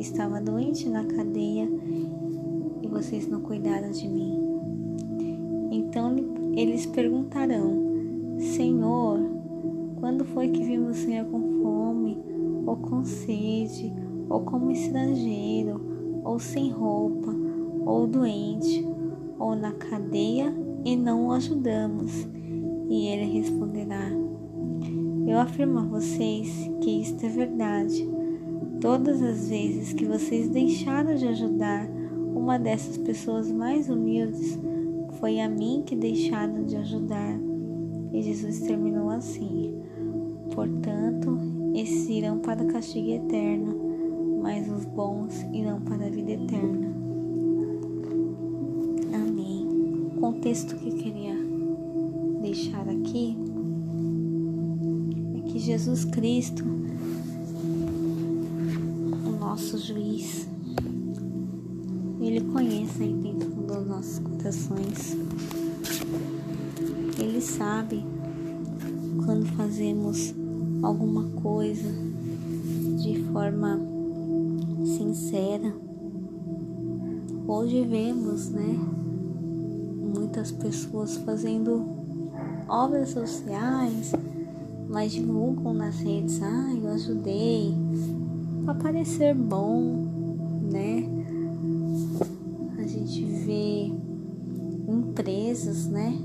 estava 0.00 0.40
doente 0.40 0.88
na 0.88 1.04
cadeia 1.04 1.68
e 2.82 2.88
vocês 2.88 3.28
não 3.28 3.40
cuidaram 3.40 3.90
de 3.90 4.08
mim. 4.08 4.46
Então 5.70 6.14
eles 6.56 6.86
perguntarão: 6.86 8.38
Senhor, 8.38 9.20
quando 9.96 10.24
foi 10.24 10.48
que 10.48 10.62
vimos 10.62 10.98
o 10.98 11.00
Senhor 11.00 11.26
com 11.26 11.62
fome, 11.62 12.18
ou 12.66 12.76
com 12.76 13.04
sede, 13.04 13.92
ou 14.28 14.40
como 14.40 14.70
estrangeiro, 14.70 15.80
ou 16.24 16.38
sem 16.38 16.70
roupa, 16.70 17.34
ou 17.84 18.06
doente, 18.06 18.86
ou 19.38 19.54
na 19.54 19.72
cadeia 19.72 20.52
e 20.84 20.96
não 20.96 21.26
o 21.26 21.32
ajudamos? 21.32 22.26
E 22.88 23.06
ele 23.06 23.38
responderá: 23.38 24.10
Eu 25.26 25.38
afirmo 25.38 25.78
a 25.80 25.82
vocês 25.82 26.70
que 26.80 27.02
isto 27.02 27.24
é 27.24 27.28
verdade. 27.28 28.15
Todas 28.86 29.20
as 29.20 29.48
vezes 29.48 29.92
que 29.92 30.04
vocês 30.04 30.48
deixaram 30.48 31.16
de 31.16 31.26
ajudar 31.26 31.88
uma 32.36 32.56
dessas 32.56 32.96
pessoas 32.96 33.50
mais 33.50 33.90
humildes, 33.90 34.56
foi 35.18 35.40
a 35.40 35.48
mim 35.48 35.82
que 35.84 35.96
deixaram 35.96 36.62
de 36.64 36.76
ajudar. 36.76 37.36
E 38.12 38.22
Jesus 38.22 38.60
terminou 38.60 39.10
assim: 39.10 39.74
Portanto, 40.54 41.36
esses 41.74 42.08
irão 42.08 42.38
para 42.38 42.62
o 42.62 42.68
castigo 42.68 43.10
eterno, 43.10 43.74
mas 44.40 44.70
os 44.70 44.84
bons 44.84 45.34
irão 45.52 45.80
para 45.80 46.06
a 46.06 46.08
vida 46.08 46.30
eterna. 46.30 46.86
Amém. 49.12 49.66
O 50.14 50.20
contexto 50.20 50.76
que 50.76 50.90
eu 50.90 50.94
queria 50.94 51.34
deixar 52.40 52.88
aqui 52.88 53.36
é 55.38 55.40
que 55.40 55.58
Jesus 55.58 56.04
Cristo, 56.04 56.85
nosso 59.56 59.78
juiz, 59.78 60.46
ele 62.20 62.42
conhece 62.52 63.02
a 63.02 63.06
intenção 63.06 63.62
dos 63.66 63.86
nossos 63.86 64.18
corações. 64.18 65.16
Ele 67.18 67.40
sabe 67.40 68.04
quando 69.24 69.46
fazemos 69.56 70.34
alguma 70.82 71.24
coisa 71.40 71.88
de 73.02 73.24
forma 73.32 73.80
sincera. 74.84 75.74
Hoje 77.48 77.82
vemos, 77.86 78.50
né, 78.50 78.78
muitas 80.14 80.52
pessoas 80.52 81.16
fazendo 81.16 81.82
obras 82.68 83.08
sociais, 83.08 84.12
mas 84.86 85.12
divulgam 85.12 85.72
nas 85.72 85.96
redes, 85.96 86.42
ah, 86.42 86.74
eu 86.74 86.90
ajudei, 86.90 87.74
para 88.66 88.74
parecer 88.74 89.32
bom, 89.32 90.04
né? 90.72 91.08
A 92.76 92.82
gente 92.82 93.24
vê 93.24 93.92
empresas, 94.88 95.86
né, 95.86 96.18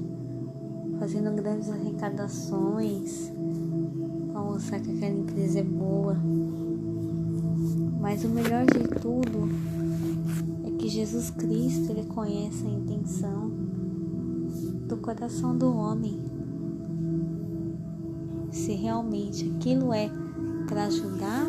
fazendo 0.97 1.31
grandes 1.35 1.69
arrecadações 1.69 3.31
para 4.31 4.41
mostrar 4.41 4.79
que 4.79 4.89
aquela 4.89 5.19
empresa 5.19 5.59
é 5.59 5.63
boa. 5.63 6.17
Mas 7.99 8.23
o 8.25 8.29
melhor 8.29 8.65
de 8.65 8.87
tudo 8.99 9.47
é 10.65 10.71
que 10.79 10.89
Jesus 10.89 11.29
Cristo 11.29 11.91
ele 11.91 12.05
conhece 12.05 12.65
a 12.65 12.71
intenção 12.71 13.51
do 14.87 14.97
coração 14.97 15.55
do 15.55 15.71
homem. 15.77 16.19
Se 18.49 18.73
realmente 18.73 19.53
aquilo 19.55 19.93
é 19.93 20.09
para 20.67 20.85
ajudar 20.85 21.45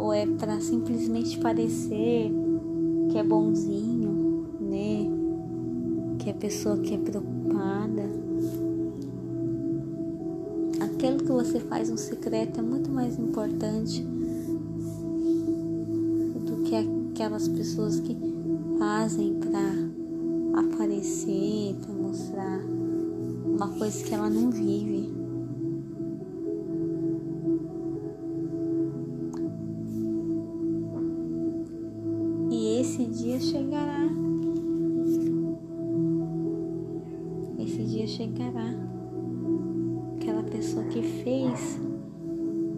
ou 0.00 0.14
é 0.14 0.26
para 0.26 0.58
simplesmente 0.60 1.38
parecer 1.38 2.32
que 3.10 3.18
é 3.18 3.22
bonzinho, 3.22 4.46
né? 4.58 5.06
Que 6.18 6.30
é 6.30 6.32
pessoa 6.32 6.78
que 6.78 6.94
é 6.94 6.98
preocupada. 6.98 8.08
Aquilo 10.80 11.18
que 11.18 11.30
você 11.30 11.60
faz 11.60 11.90
no 11.90 11.98
secreto 11.98 12.60
é 12.60 12.62
muito 12.62 12.90
mais 12.90 13.18
importante 13.18 14.02
do 16.46 16.62
que 16.64 16.76
aquelas 16.76 17.46
pessoas 17.46 18.00
que 18.00 18.16
fazem 18.78 19.34
para 19.34 20.62
aparecer, 20.62 21.74
para 21.82 21.94
mostrar 21.94 22.60
uma 23.44 23.68
coisa 23.68 24.02
que 24.02 24.14
ela 24.14 24.30
não 24.30 24.50
vive. 24.50 24.99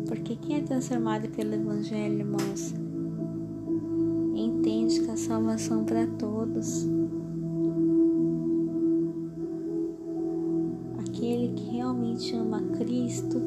Porque 0.07 0.37
quem 0.37 0.57
é 0.57 0.61
transformado 0.61 1.29
pelo 1.29 1.55
Evangelho, 1.55 2.19
irmãos, 2.19 2.75
entende 4.35 5.01
que 5.01 5.11
a 5.11 5.17
salvação 5.17 5.85
para 5.85 6.07
todos. 6.19 6.87
Aquele 10.99 11.55
que 11.55 11.77
realmente 11.77 12.35
ama 12.35 12.61
Cristo 12.79 13.41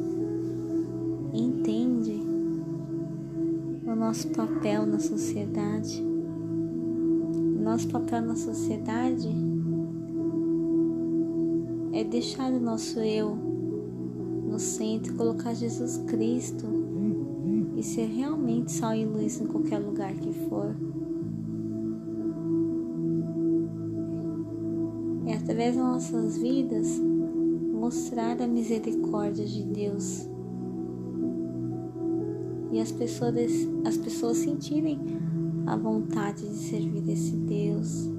entende 1.34 2.22
o 3.86 3.96
nosso 3.96 4.28
papel 4.30 4.86
na 4.86 5.00
sociedade. 5.00 6.04
Nosso 7.62 7.88
papel 7.88 8.22
na 8.22 8.36
sociedade 8.36 9.30
é 11.92 12.04
deixar 12.04 12.52
o 12.52 12.60
nosso 12.60 13.00
eu 13.00 13.55
no 14.56 14.60
centro, 14.60 15.14
colocar 15.16 15.54
Jesus 15.54 15.98
Cristo 16.08 16.66
e 17.76 17.84
ser 17.84 18.06
realmente 18.06 18.72
sal 18.72 18.96
e 18.96 19.04
luz 19.04 19.42
em 19.42 19.48
qualquer 19.48 19.80
lugar 19.80 20.14
que 20.14 20.32
for. 20.48 20.74
É 25.28 25.34
através 25.34 25.76
das 25.76 25.84
nossas 25.84 26.38
vidas 26.38 26.88
mostrar 27.74 28.42
a 28.42 28.48
misericórdia 28.48 29.46
de 29.46 29.62
Deus 29.62 30.26
e 32.72 32.80
as 32.80 32.94
pessoas, 32.94 33.36
as 33.84 33.98
pessoas 33.98 34.38
sentirem 34.38 35.02
a 35.66 35.76
vontade 35.76 36.48
de 36.48 36.56
servir 36.56 37.10
esse 37.10 37.36
Deus, 37.36 38.10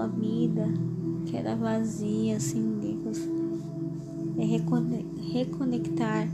sua 0.00 0.06
vida 0.06 0.66
que 1.26 1.36
era 1.36 1.54
vazia, 1.54 2.40
sem 2.40 2.78
Deus, 2.78 3.18
é 4.38 4.44
reconectar 5.32 6.26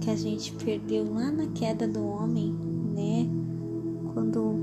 que 0.00 0.10
a 0.10 0.14
gente 0.14 0.52
perdeu 0.64 1.12
lá 1.12 1.32
na 1.32 1.48
queda 1.48 1.88
do 1.88 2.06
homem, 2.06 2.54
né? 2.94 3.28
Quando 4.14 4.60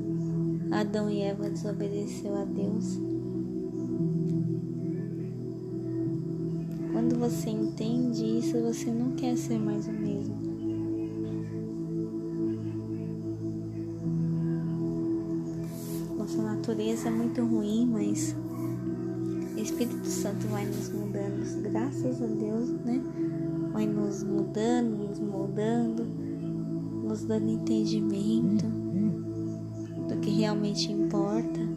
Adão 0.71 1.09
e 1.09 1.19
Eva 1.19 1.49
desobedeceu 1.49 2.35
a 2.37 2.45
Deus. 2.45 2.97
Quando 6.93 7.19
você 7.19 7.49
entende 7.49 8.39
isso, 8.39 8.61
você 8.61 8.89
não 8.89 9.11
quer 9.11 9.35
ser 9.35 9.59
mais 9.59 9.87
o 9.87 9.91
mesmo. 9.91 10.46
Natureza 16.67 17.07
é 17.07 17.11
muito 17.11 17.41
ruim, 17.45 17.87
mas 17.89 18.35
o 19.55 19.57
Espírito 19.57 20.05
Santo 20.05 20.45
vai 20.47 20.65
nos 20.65 20.89
mudando, 20.89 21.61
graças 21.61 22.21
a 22.21 22.25
Deus, 22.25 22.69
né? 22.83 23.01
Vai 23.71 23.85
nos 23.85 24.21
mudando, 24.21 25.07
nos 25.07 25.17
moldando, 25.17 26.03
nos 26.03 27.23
dando 27.23 27.49
entendimento 27.49 28.65
do 30.09 30.19
que 30.19 30.29
realmente 30.29 30.91
importa. 30.91 31.76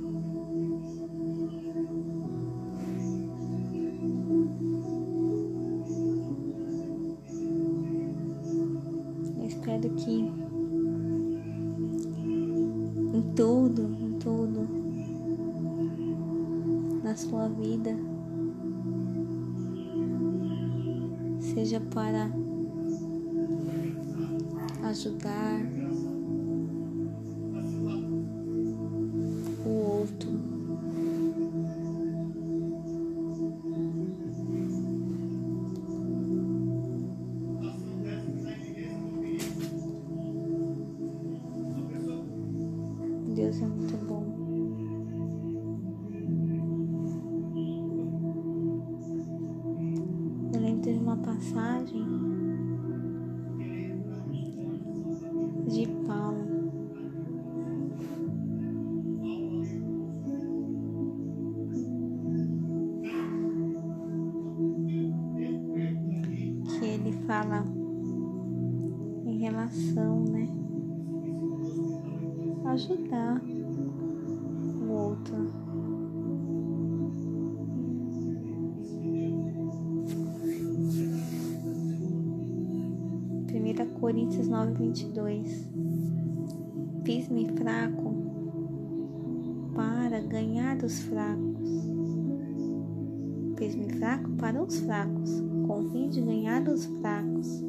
Fracos, 95.80 95.86
com 95.86 95.86
o 95.86 95.90
fim 95.90 96.08
de 96.08 96.20
ganhar 96.20 96.62
dos 96.62 96.84
fracos. 96.86 97.64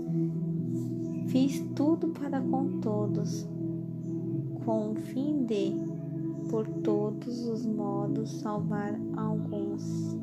Fiz 1.27 1.59
tudo 1.75 2.09
para 2.09 2.41
com 2.41 2.79
todos, 2.81 3.47
com 4.65 4.91
o 4.91 4.95
fim 4.95 5.45
de, 5.45 5.73
por 6.49 6.67
todos 6.83 7.47
os 7.47 7.65
modos, 7.65 8.31
salvar 8.41 8.99
alguns. 9.15 10.17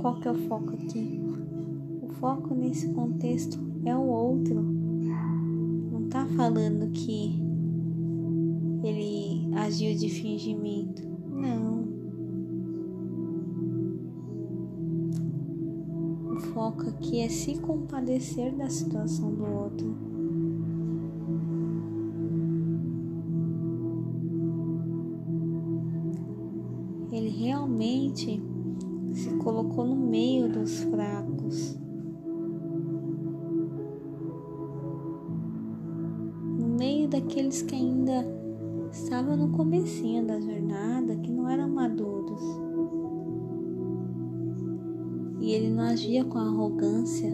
Qual 0.00 0.18
que 0.18 0.26
é 0.26 0.32
o 0.32 0.48
foco 0.48 0.74
aqui? 0.74 1.20
O 2.02 2.08
foco 2.14 2.54
nesse 2.56 2.92
contexto 2.92 3.60
é 3.84 3.94
o 3.94 4.02
outro. 4.02 4.71
Falando 6.36 6.90
que 6.92 7.40
ele 8.82 9.54
agiu 9.54 9.94
de 9.96 10.08
fingimento. 10.08 11.02
Não. 11.30 11.82
O 16.34 16.40
foco 16.52 16.88
aqui 16.88 17.20
é 17.20 17.28
se 17.28 17.58
compadecer 17.60 18.54
da 18.56 18.68
situação 18.68 19.34
do 19.34 19.44
outro. 19.44 19.96
Ele 27.12 27.28
realmente 27.28 28.42
se 29.12 29.30
colocou 29.36 29.84
no 29.84 29.96
meio 29.96 30.48
dos 30.48 30.80
fracos. 30.84 31.81
Agia 45.92 46.24
com 46.24 46.38
arrogância. 46.38 47.30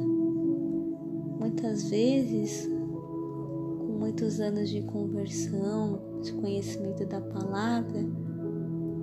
Muitas 1.38 1.88
vezes, 1.88 2.66
com 2.66 3.96
muitos 4.00 4.40
anos 4.40 4.68
de 4.68 4.82
conversão, 4.82 6.00
de 6.22 6.32
conhecimento 6.32 7.06
da 7.06 7.20
palavra, 7.20 8.04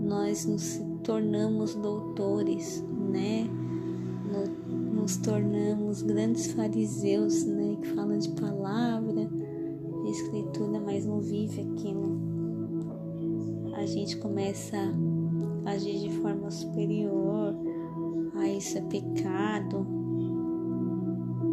nós 0.01 0.45
nos 0.45 0.81
tornamos 1.03 1.73
doutores, 1.75 2.83
né? 3.09 3.49
Nos 4.93 5.15
tornamos 5.17 6.01
grandes 6.01 6.47
fariseus, 6.47 7.45
né? 7.45 7.77
Que 7.81 7.87
falam 7.89 8.17
de 8.17 8.29
palavra, 8.29 9.29
de 10.03 10.11
escritura, 10.11 10.81
mas 10.81 11.05
não 11.05 11.21
vive 11.21 11.61
aquilo. 11.61 12.19
A 13.73 13.85
gente 13.85 14.17
começa 14.17 14.77
a 15.65 15.71
agir 15.71 15.99
de 15.99 16.09
forma 16.19 16.51
superior, 16.51 17.44
a 18.65 18.67
isso 18.67 18.78
é 18.80 18.82
pecado, 18.82 19.86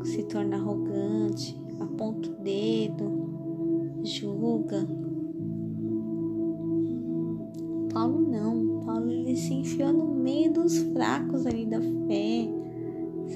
se 0.05 0.23
torna 0.25 0.57
arrogante, 0.57 1.61
aponta 1.79 2.31
o 2.31 2.35
dedo, 2.43 4.01
julga. 4.03 4.89
Paulo 7.93 8.21
não, 8.23 8.81
Paulo 8.87 9.11
ele 9.11 9.37
se 9.37 9.53
enfiou 9.53 9.93
no 9.93 10.15
meio 10.15 10.55
dos 10.55 10.79
fracos 10.79 11.45
ali 11.45 11.67
da 11.67 11.81
fé, 11.81 12.49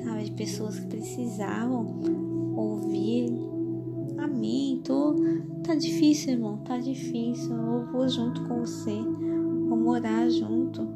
sabe, 0.03 0.25
de 0.25 0.33
pessoas 0.33 0.81
que 0.81 0.87
precisavam 0.87 2.01
ouvir. 2.57 3.31
Amém. 4.17 4.81
Tô, 4.83 5.15
tá 5.63 5.75
difícil, 5.75 6.33
irmão, 6.33 6.57
tá 6.59 6.79
difícil. 6.79 7.55
Eu 7.55 7.93
vou 7.93 8.09
junto 8.09 8.43
com 8.45 8.61
você, 8.61 8.95
vamos 9.69 9.87
orar 9.87 10.31
junto. 10.31 10.96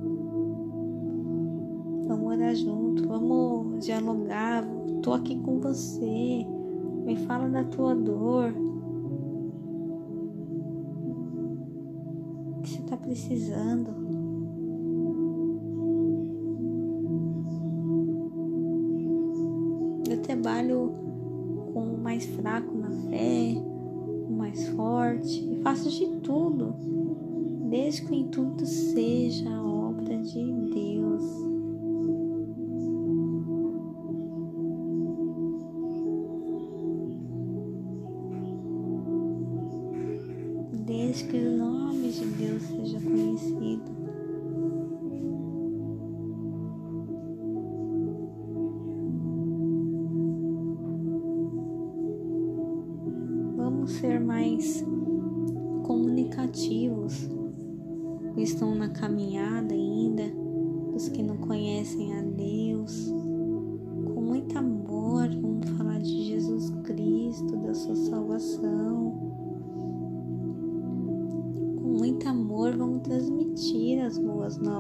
Orar 2.41 2.55
junto, 2.55 3.07
vamos 3.07 3.85
dialogar. 3.85 4.65
Tô 5.03 5.13
aqui 5.13 5.39
com 5.41 5.61
você. 5.61 6.47
Me 7.05 7.15
fala 7.27 7.47
da 7.51 7.63
tua 7.65 7.95
dor. 7.95 8.55
O 12.57 12.63
que 12.63 12.71
você 12.71 12.83
tá 12.85 12.97
precisando? 12.97 13.91
Eu 20.09 20.23
trabalho 20.23 20.95
com 21.75 21.95
o 21.95 21.99
mais 21.99 22.25
fraco 22.25 22.75
na 22.75 22.91
fé, 23.11 23.55
o 24.31 24.33
mais 24.33 24.67
forte, 24.71 25.47
e 25.47 25.61
faço 25.63 25.91
de 25.91 26.07
tudo, 26.23 26.75
desde 27.69 28.01
que 28.01 28.13
o 28.13 28.15
intuito 28.15 28.65
seja 28.65 29.51
a 29.51 29.63
obra 29.63 30.17
de 30.17 30.43
Deus. 30.73 31.00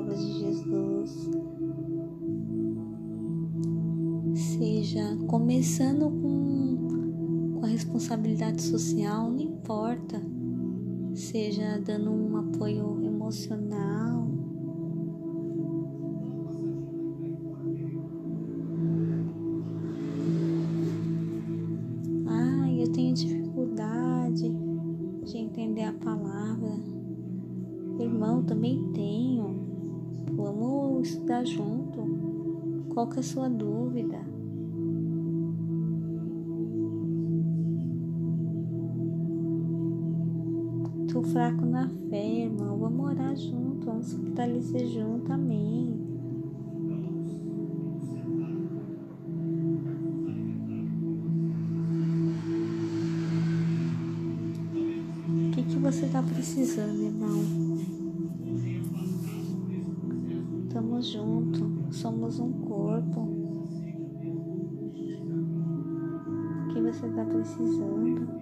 Novas 0.00 0.18
de 0.18 0.32
Jesus. 0.38 1.30
Seja 4.34 5.16
começando 5.26 6.10
com, 6.10 7.58
com 7.58 7.64
a 7.66 7.68
responsabilidade 7.68 8.62
social, 8.62 9.30
não 9.30 9.40
importa. 9.40 10.20
Seja 11.14 11.78
dando 11.78 12.10
um 12.10 12.36
apoio 12.36 13.02
emocional. 13.04 14.26
Qual 33.00 33.08
que 33.08 33.16
é 33.16 33.20
a 33.20 33.22
sua 33.22 33.48
dúvida? 33.48 34.18
Tô 41.10 41.22
fraco 41.22 41.64
na 41.64 41.88
fé, 42.10 42.42
irmão. 42.44 42.76
Vamos 42.76 43.06
orar 43.06 43.34
junto, 43.34 43.86
vamos 43.86 44.12
fortalecer 44.12 44.86
junto. 44.88 45.32
Amém. 45.32 45.98
O 55.46 55.50
que, 55.52 55.62
que 55.62 55.76
você 55.76 56.06
tá 56.06 56.22
precisando, 56.22 57.02
irmão? 57.02 57.70
Tamo 60.68 61.00
junto, 61.00 61.59
um 62.38 62.52
corpo. 62.52 63.28
Que 66.72 66.80
você 66.80 67.08
tá 67.08 67.24
precisando? 67.24 68.40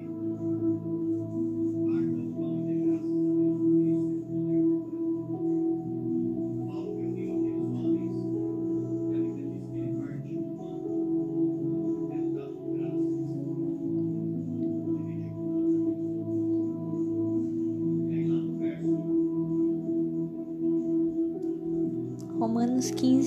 Romanos 22.38 22.92
15, 22.92 23.17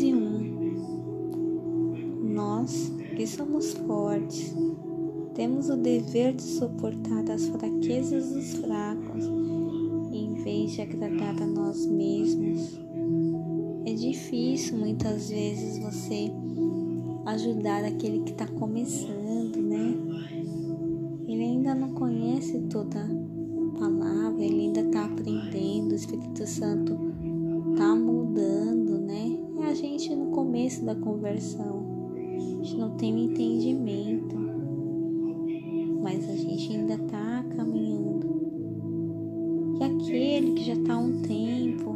temos 5.34 5.70
o 5.70 5.78
dever 5.78 6.34
de 6.34 6.44
suportar 6.44 7.30
as 7.32 7.48
fraquezas 7.48 8.34
dos 8.34 8.54
fracos, 8.56 9.26
em 10.12 10.34
vez 10.44 10.72
de 10.72 10.82
agradar 10.82 11.41
a 11.41 11.48
nós 11.48 11.86
mesmos. 11.86 12.80
É 13.86 13.94
difícil 13.94 14.78
muitas 14.78 15.30
vezes 15.30 15.78
você 15.80 16.32
ajudar 17.26 17.84
aquele 17.86 18.22
que 18.24 18.32
está 18.32 18.48
começando, 18.48 19.58
né? 19.58 19.96
Ele 21.28 21.44
ainda 21.44 21.74
não 21.74 21.94
conhece 21.94 22.60
toda 22.70 23.00
a 23.00 23.80
palavra, 23.80 24.44
ele 24.44 24.62
ainda 24.62 24.82
está 24.82 25.06
aprendendo, 25.06 25.91
o 25.91 25.96
Espírito 25.96 26.46
Santo 26.46 26.98
está 27.72 27.96
mudando, 27.96 29.00
né? 29.00 29.39
É 29.62 29.65
a 29.72 29.74
gente 29.74 30.13
no 30.13 30.28
começo 30.32 30.84
da 30.84 30.96
conversão, 30.96 31.90
gente 32.71 32.77
não 32.77 32.91
tem 32.91 33.13
o 33.13 33.17
entendimento, 33.17 34.36
mas 36.01 36.29
a 36.29 36.36
gente 36.36 36.71
ainda 36.71 36.93
está 36.93 37.43
caminhando. 37.55 38.31
E 39.79 39.84
aquele 39.84 40.53
que 40.53 40.63
já 40.63 40.73
está 40.73 40.93
há 40.93 40.97
um 40.97 41.21
tempo, 41.21 41.93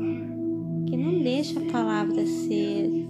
que 0.86 0.98
não 0.98 1.22
deixa 1.22 1.60
a 1.60 1.72
palavra 1.72 2.26
ser 2.26 3.08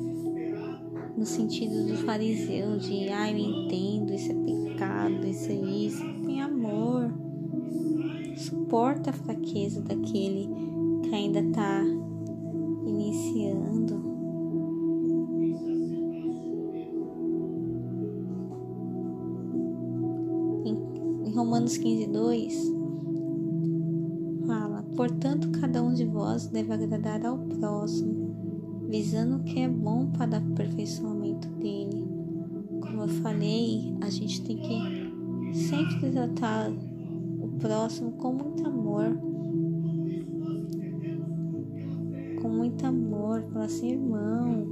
no 1.17 1.25
sentido 1.25 1.87
do 1.87 1.97
fariseu, 2.05 2.77
de 2.77 3.09
ah, 3.09 3.31
eu 3.31 3.37
entendo, 3.37 4.13
isso 4.13 4.31
é 4.31 4.35
pecado, 4.35 5.25
isso 5.25 5.51
é 5.51 5.55
isso, 5.55 6.03
tem 6.23 6.41
amor. 6.41 7.11
Suporta 8.35 9.09
a 9.09 9.13
fraqueza 9.13 9.81
daquele 9.81 10.49
que 11.01 11.15
ainda 11.15 11.39
está 11.39 11.81
Romanos 21.65 21.77
15, 21.77 22.07
2 22.07 22.73
fala: 24.45 24.83
Portanto, 24.95 25.49
cada 25.59 25.81
um 25.81 25.95
de 25.95 26.05
vós 26.05 26.45
deve 26.47 26.71
agradar 26.71 27.25
ao 27.25 27.39
próximo, 27.39 28.85
visando 28.87 29.37
o 29.37 29.43
que 29.43 29.61
é 29.61 29.67
bom 29.67 30.11
para 30.11 30.29
o 30.29 30.35
aperfeiçoamento 30.35 31.47
dele. 31.53 32.07
Como 32.81 33.01
eu 33.01 33.07
falei, 33.07 33.97
a 34.01 34.11
gente 34.11 34.43
tem 34.43 34.57
que 34.57 35.57
sempre 35.57 36.11
tratar 36.11 36.69
o 36.69 37.47
próximo 37.57 38.11
com 38.11 38.33
muito 38.33 38.67
amor 38.67 39.17
com 42.39 42.49
muito 42.49 42.85
amor, 42.85 43.41
falar 43.51 43.65
assim, 43.65 43.93
irmão, 43.93 44.67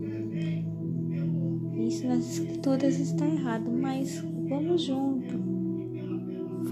isso 1.88 2.06
nas 2.06 2.38
escrituras 2.38 3.00
está 3.00 3.26
errado, 3.26 3.72
mas 3.72 4.24
vamos 4.48 4.84
junto. 4.84 5.23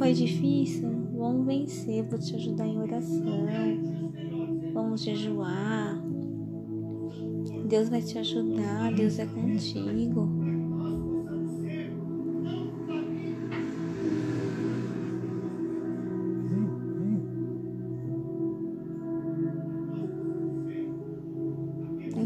Foi 0.01 0.13
difícil? 0.13 0.89
Vamos 1.15 1.45
vencer, 1.45 2.03
vou 2.09 2.17
te 2.17 2.35
ajudar 2.35 2.65
em 2.65 2.79
oração. 2.79 3.45
Vamos 4.73 5.03
jejuar. 5.03 6.01
Deus 7.67 7.87
vai 7.87 8.01
te 8.01 8.17
ajudar, 8.17 8.91
Deus 8.95 9.19
é 9.19 9.27
contigo. 9.27 10.27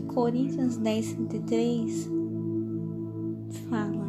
Coríntios 0.08 0.78
10, 0.78 1.14
33 1.16 2.10
fala: 3.70 4.06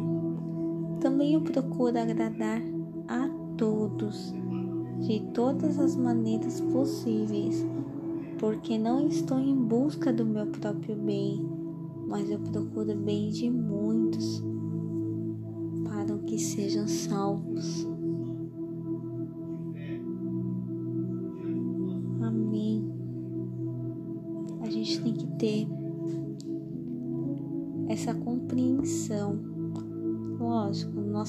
Também 1.01 1.33
eu 1.33 1.41
procuro 1.41 1.99
agradar 1.99 2.61
a 3.09 3.36
todos, 3.57 4.33
de 4.99 5.19
todas 5.33 5.79
as 5.79 5.95
maneiras 5.95 6.61
possíveis, 6.61 7.65
porque 8.37 8.77
não 8.77 9.07
estou 9.07 9.39
em 9.39 9.55
busca 9.55 10.13
do 10.13 10.25
meu 10.25 10.45
próprio 10.47 10.95
bem, 10.95 11.45
mas 12.07 12.29
eu 12.29 12.39
procuro 12.39 12.91
o 12.91 12.95
bem 12.95 13.29
de 13.29 13.49
muitos, 13.49 14.43
para 15.83 16.17
que 16.19 16.37
sejam 16.37 16.87
salvos. 16.87 17.96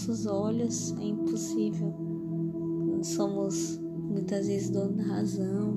Nossos 0.08 0.26
olhos 0.26 0.96
é 0.98 1.04
impossível. 1.04 1.92
Somos 3.02 3.78
muitas 3.78 4.46
vezes 4.46 4.70
dono 4.70 4.96
da 4.96 5.02
razão, 5.02 5.74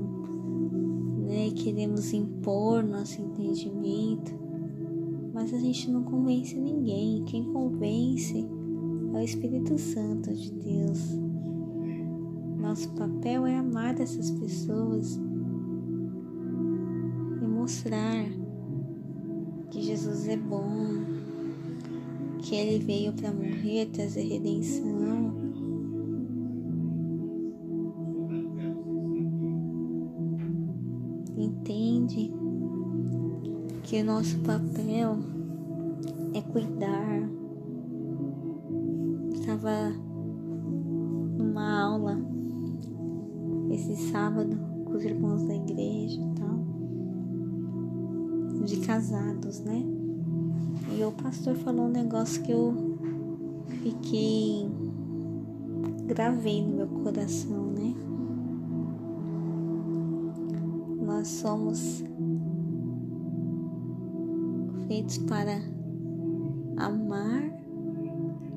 né? 1.28 1.52
Queremos 1.52 2.14
impor 2.14 2.82
nosso 2.82 3.22
entendimento, 3.22 4.34
mas 5.34 5.54
a 5.54 5.58
gente 5.58 5.92
não 5.92 6.04
convence 6.04 6.58
ninguém. 6.58 7.26
Quem 7.26 7.44
convence 7.52 8.48
é 9.14 9.18
o 9.18 9.22
Espírito 9.22 9.78
Santo 9.78 10.34
de 10.34 10.52
Deus. 10.54 11.20
Nosso 12.58 12.90
papel 12.94 13.46
é 13.46 13.58
amar 13.58 14.00
essas 14.00 14.32
pessoas 14.32 15.20
e 17.42 17.46
mostrar 17.46 18.30
que 19.70 19.82
Jesus 19.82 20.30
é 20.30 20.38
bom, 20.38 21.11
que 22.52 22.58
Ele 22.58 22.84
veio 22.84 23.14
para 23.14 23.32
morrer, 23.32 23.86
trazer 23.94 24.24
redenção. 24.24 25.34
Entende 31.38 32.30
que 33.84 34.02
o 34.02 34.04
nosso 34.06 34.38
papel 34.40 35.18
é 36.34 36.42
cuidar. 36.42 37.30
Estava 39.34 39.94
numa 41.38 41.84
aula 41.84 42.20
esse 43.70 43.96
sábado 44.12 44.58
com 44.84 44.98
os 44.98 45.06
irmãos 45.06 45.42
da 45.44 45.56
igreja 45.56 46.20
e 46.22 46.36
tal. 46.36 46.52
de 48.66 48.78
casados, 48.82 49.62
né? 49.62 50.01
E 50.98 51.04
o 51.04 51.12
pastor 51.12 51.56
falou 51.56 51.86
um 51.86 51.92
negócio 51.92 52.44
que 52.44 52.52
eu 52.52 52.74
fiquei 53.82 54.70
gravei 56.14 56.62
no 56.62 56.76
meu 56.76 56.88
coração, 57.04 57.68
né? 57.68 57.94
Nós 61.06 61.28
somos 61.28 62.04
feitos 64.88 65.18
para 65.20 65.62
amar 66.78 67.44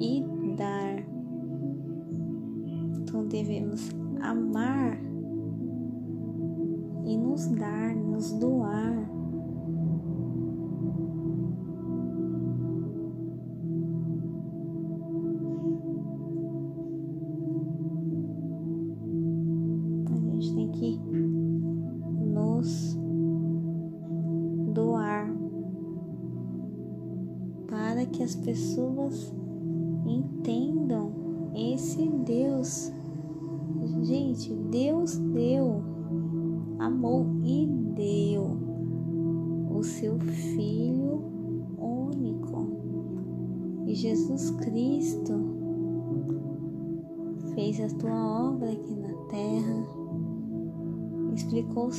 e 0.01 0.25
dar. 0.57 1.05
Então 2.99 3.27
devemos 3.29 3.89
amar 4.21 4.99
e 7.05 7.17
nos 7.17 7.47
dar, 7.47 7.95
nos 7.95 8.33
doar. 8.33 8.54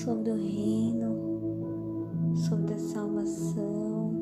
Sobre 0.05 0.29
o 0.29 0.35
reino, 0.35 1.15
sobre 2.35 2.75
a 2.75 2.77
salvação, 2.77 4.13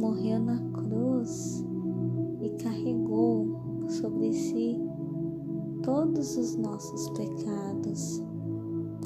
morreu 0.00 0.38
na 0.38 0.60
cruz 0.70 1.66
e 2.40 2.50
carregou 2.62 3.84
sobre 3.88 4.32
si 4.32 4.80
todos 5.82 6.36
os 6.36 6.54
nossos 6.54 7.10
pecados 7.10 8.22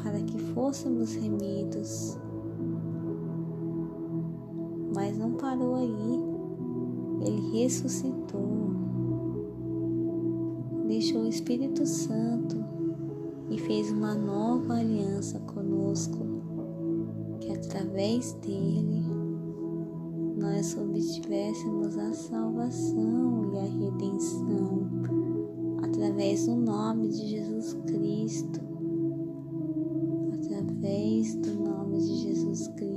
para 0.03 0.21
que 0.21 0.37
fôssemos 0.53 1.15
remidos. 1.15 2.19
Mas 4.95 5.17
não 5.17 5.33
parou 5.33 5.77
aí, 5.77 7.27
ele 7.27 7.59
ressuscitou, 7.59 8.75
deixou 10.87 11.23
o 11.23 11.29
Espírito 11.29 11.87
Santo 11.87 12.62
e 13.53 13.59
fez 13.59 13.93
uma 13.93 14.15
nova 14.15 14.77
aliança 14.79 15.39
conosco, 15.41 16.19
que 17.39 17.53
através 17.53 18.33
dele 18.35 19.05
nós 20.39 20.75
obtivéssemos 20.79 21.99
a 21.99 22.15
salvação 22.15 23.53
e 23.53 23.59
a 23.59 23.63
redenção 23.63 24.89
através 25.83 26.47
do 26.47 26.57
nome 26.57 27.09
de 27.09 27.29
Jesus 27.29 27.75
Cristo, 27.87 28.61
através 30.33 31.35
do 31.35 31.53
nome 31.53 31.99
de 31.99 32.17
Jesus 32.23 32.69
Cristo, 32.69 32.92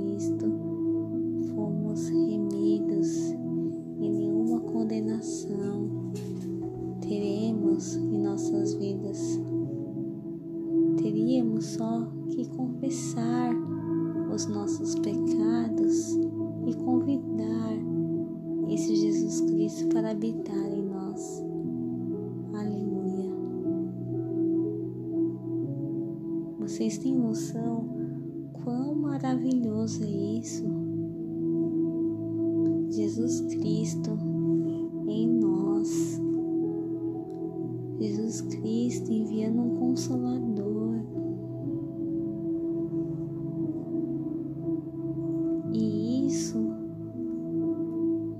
é 29.86 30.38
isso? 30.40 30.64
Jesus 32.90 33.40
Cristo 33.42 34.18
em 35.06 35.28
nós. 35.28 36.20
Jesus 38.00 38.40
Cristo 38.40 39.12
enviando 39.12 39.62
um 39.62 39.76
consolador. 39.76 40.96
E 45.72 46.26
isso 46.26 46.58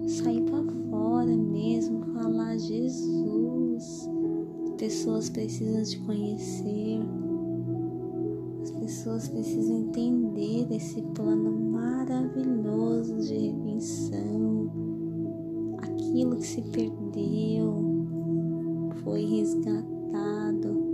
sair 0.09 0.43
para 0.43 0.65
fora 0.91 1.37
mesmo, 1.37 2.05
falar 2.07 2.59
Jesus. 2.59 4.09
As 4.65 4.71
pessoas 4.79 5.31
precisam 5.31 5.85
te 5.85 5.99
conhecer. 6.01 7.01
As 8.63 8.71
pessoas 8.73 9.29
precisam 9.29 9.79
entender 9.79 10.26
esse 10.39 11.03
plano 11.15 11.51
maravilhoso 11.51 13.17
de 13.19 13.35
redenção. 13.35 14.71
Aquilo 15.79 16.37
que 16.37 16.47
se 16.47 16.63
perdeu 16.63 18.07
foi 19.03 19.25
resgatado 19.25 20.87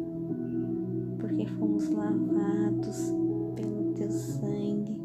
porque 1.18 1.47
fomos 1.47 1.88
lavados 1.88 3.12
pelo 3.57 3.93
teu 3.95 4.11
sangue. 4.11 5.01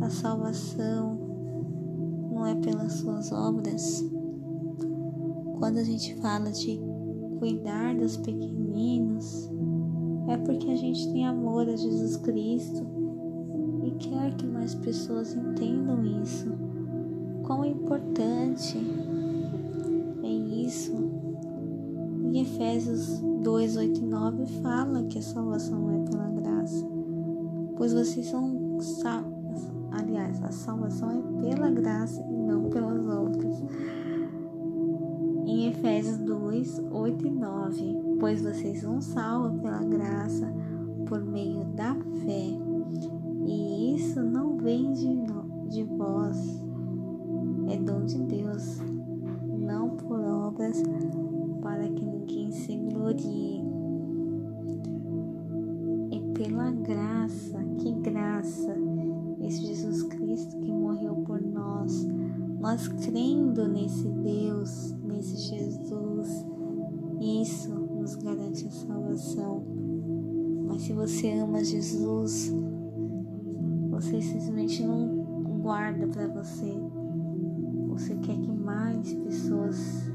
A 0.00 0.08
salvação 0.08 1.18
não 2.32 2.46
é 2.46 2.54
pelas 2.54 2.94
suas 2.94 3.30
obras. 3.32 4.02
Quando 5.58 5.76
a 5.76 5.84
gente 5.84 6.14
fala 6.16 6.50
de 6.50 6.80
cuidar 7.38 7.94
dos 7.94 8.16
pequeninos, 8.16 9.50
é 10.28 10.38
porque 10.38 10.70
a 10.70 10.76
gente 10.76 11.12
tem 11.12 11.26
amor 11.26 11.68
a 11.68 11.76
Jesus 11.76 12.16
Cristo 12.16 12.86
e 13.84 13.90
quer 13.92 14.34
que 14.36 14.46
mais 14.46 14.74
pessoas 14.74 15.34
entendam 15.34 16.02
isso. 16.22 16.46
Quão 17.42 17.64
importante 17.64 18.78
é 20.22 20.28
isso. 20.28 20.92
Em 22.24 22.40
Efésios 22.40 23.20
2, 23.42 23.76
8 23.76 24.00
e 24.00 24.06
9 24.06 24.46
fala 24.62 25.02
que 25.04 25.18
a 25.18 25.22
salvação 25.22 25.78
não 25.78 25.90
é 25.90 26.08
pela 26.08 26.30
graça, 26.30 26.86
pois 27.76 27.92
vocês 27.92 28.26
são. 28.26 28.70
Aliás, 30.10 30.42
a 30.42 30.50
salvação 30.50 31.08
é 31.08 31.40
pela 31.40 31.70
graça 31.70 32.20
e 32.20 32.32
não 32.32 32.68
pelas 32.68 33.06
obras. 33.06 33.62
Em 35.46 35.68
Efésios 35.68 36.18
2, 36.18 36.82
8 36.90 37.26
e 37.28 37.30
9, 37.30 38.16
pois 38.18 38.42
vocês 38.42 38.80
são 38.80 39.00
salvos 39.00 39.60
pela 39.60 39.84
graça 39.84 40.52
por 41.06 41.22
meio 41.22 41.62
da 41.76 41.94
fé, 41.94 42.48
e 43.46 43.94
isso 43.94 44.20
não 44.20 44.56
vem 44.56 44.92
de, 44.92 45.14
de 45.68 45.84
vós, 45.84 46.59
crendo 62.88 63.68
nesse 63.68 64.08
Deus, 64.08 64.92
nesse 65.02 65.36
Jesus, 65.36 66.46
isso 67.20 67.70
nos 67.70 68.16
garante 68.16 68.66
a 68.66 68.70
salvação. 68.70 69.62
Mas 70.66 70.82
se 70.82 70.92
você 70.92 71.32
ama 71.32 71.62
Jesus, 71.62 72.52
você 73.90 74.20
simplesmente 74.20 74.82
não 74.82 75.08
guarda 75.60 76.06
para 76.06 76.28
você. 76.28 76.72
Você 77.88 78.14
quer 78.16 78.38
que 78.38 78.52
mais 78.52 79.12
pessoas 79.12 80.10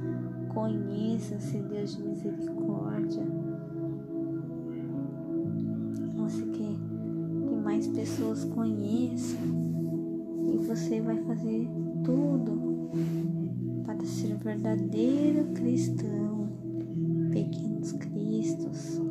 conheçam 0.54 1.38
esse 1.38 1.58
Deus 1.60 1.96
de 1.96 2.04
misericórdia. 2.04 3.24
Você 6.16 6.46
quer 6.48 6.76
que 7.48 7.56
mais 7.64 7.88
pessoas 7.88 8.46
conheçam 8.46 9.40
e 10.48 10.58
você 10.66 11.02
vai 11.02 11.22
fazer 11.26 11.70
tudo. 12.06 12.92
Para 13.86 14.06
ser 14.06 14.38
verdadeiro 14.38 15.46
cristão, 15.54 16.48
pequenos 17.32 17.92
cristos. 17.94 19.02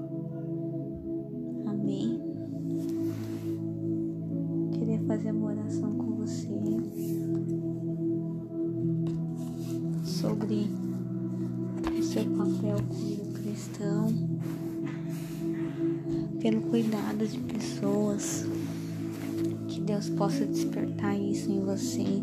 Amém. 1.67 2.21
Queria 4.73 5.01
fazer 5.01 5.33
uma 5.33 5.49
oração 5.49 5.93
com 5.97 6.13
você. 6.17 6.49
Sobre 10.05 10.69
o 11.99 12.03
seu 12.03 12.25
papel 12.25 12.77
como 12.89 13.33
cristão, 13.35 14.09
pelo 16.41 16.63
cuidado 16.63 17.27
de 17.27 17.39
pessoas, 17.41 18.47
que 19.69 19.81
Deus 19.81 20.09
possa 20.11 20.47
despertar 20.47 21.19
isso 21.19 21.51
em 21.51 21.61
você, 21.61 22.23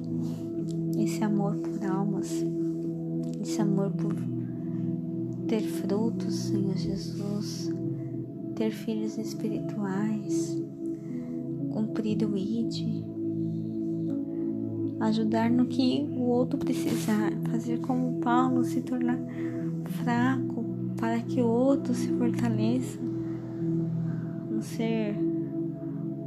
esse 1.04 1.24
amor 1.24 1.56
por 1.58 1.84
almas, 1.86 2.46
esse 3.42 3.62
amor 3.62 3.92
por 3.92 4.16
ter 5.48 5.62
frutos, 5.62 6.34
Senhor 6.34 6.78
Jesus, 6.78 7.72
ter 8.56 8.72
filhos 8.72 9.18
espirituais, 9.18 10.62
cumprir 11.72 12.24
o 12.24 12.38
ID, 12.38 13.04
ajudar 15.00 15.50
no 15.50 15.66
que 15.66 16.08
o 16.12 16.22
outro 16.22 16.60
precisar, 16.60 17.32
fazer 17.50 17.80
como 17.80 18.20
Paulo 18.20 18.64
se 18.64 18.82
tornar 18.82 19.20
fraco 20.04 20.64
para 20.98 21.20
que 21.22 21.42
o 21.42 21.48
outro 21.48 21.94
se 21.94 22.08
fortaleça, 22.10 23.00
não 24.50 24.62
ser 24.62 25.16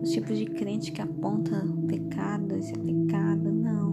o 0.00 0.04
tipo 0.04 0.34
de 0.34 0.46
crente 0.46 0.90
que 0.90 1.00
aponta 1.00 1.64
pecado, 1.86 2.56
esse 2.56 2.72
é 2.72 2.78
pecado, 2.78 3.52
não, 3.52 3.83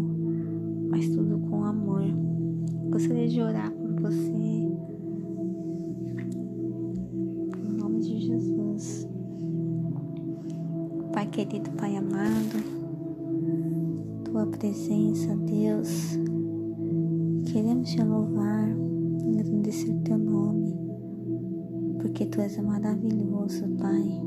mas 0.91 1.07
tudo 1.07 1.39
com 1.49 1.63
amor. 1.63 2.03
Gostaria 2.91 3.29
de 3.29 3.41
orar 3.41 3.71
por 3.71 4.01
você. 4.01 4.29
Em 7.57 7.73
nome 7.79 8.01
de 8.01 8.19
Jesus. 8.19 9.07
Pai 11.13 11.25
querido, 11.27 11.71
Pai 11.71 11.95
amado, 11.95 12.57
Tua 14.25 14.45
presença, 14.47 15.35
Deus, 15.37 16.17
queremos 17.51 17.89
te 17.89 18.03
louvar, 18.03 18.69
agradecer 19.29 19.93
Teu 20.03 20.17
nome, 20.17 20.75
porque 22.01 22.25
Tu 22.25 22.41
és 22.41 22.57
maravilhoso, 22.57 23.65
Pai. 23.77 24.21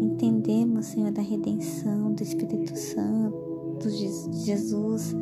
Entendemos, 0.00 0.86
Senhor, 0.86 1.12
da 1.12 1.22
redenção 1.22 2.12
do 2.12 2.22
Espírito 2.22 2.76
Santo, 2.76 3.47
de 3.86 4.08
Jesus 4.44 5.14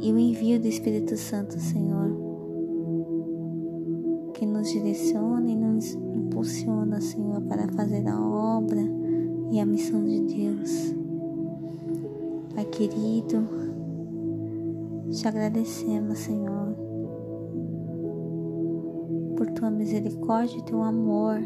e 0.00 0.12
o 0.12 0.18
envio 0.18 0.60
do 0.60 0.66
Espírito 0.66 1.16
Santo, 1.16 1.58
Senhor, 1.60 2.10
que 4.34 4.44
nos 4.44 4.68
direciona 4.68 5.50
e 5.50 5.54
nos 5.54 5.94
impulsiona, 5.94 7.00
Senhor, 7.00 7.40
para 7.42 7.68
fazer 7.68 8.06
a 8.08 8.20
obra 8.20 8.82
e 9.50 9.60
a 9.60 9.66
missão 9.66 10.02
de 10.04 10.20
Deus. 10.20 10.94
Pai 12.54 12.64
querido, 12.64 13.46
te 15.10 15.28
agradecemos, 15.28 16.18
Senhor, 16.18 16.74
por 19.36 19.50
tua 19.52 19.70
misericórdia 19.70 20.58
e 20.58 20.64
teu 20.64 20.82
amor, 20.82 21.38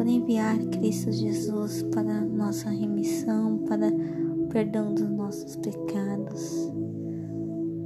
por 0.00 0.08
enviar 0.08 0.58
Cristo 0.70 1.12
Jesus 1.12 1.82
para 1.94 2.22
nossa 2.22 2.70
remissão, 2.70 3.58
para 3.68 3.86
o 3.86 4.46
perdão 4.46 4.94
dos 4.94 5.10
nossos 5.10 5.56
pecados. 5.56 6.72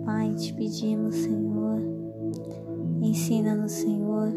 Pai, 0.04 0.32
te 0.36 0.54
pedimos, 0.54 1.16
Senhor, 1.16 1.82
ensina-nos, 3.02 3.72
Senhor, 3.72 4.28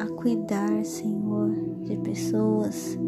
a 0.00 0.06
cuidar, 0.20 0.84
Senhor, 0.84 1.54
de 1.84 1.96
pessoas, 1.98 2.98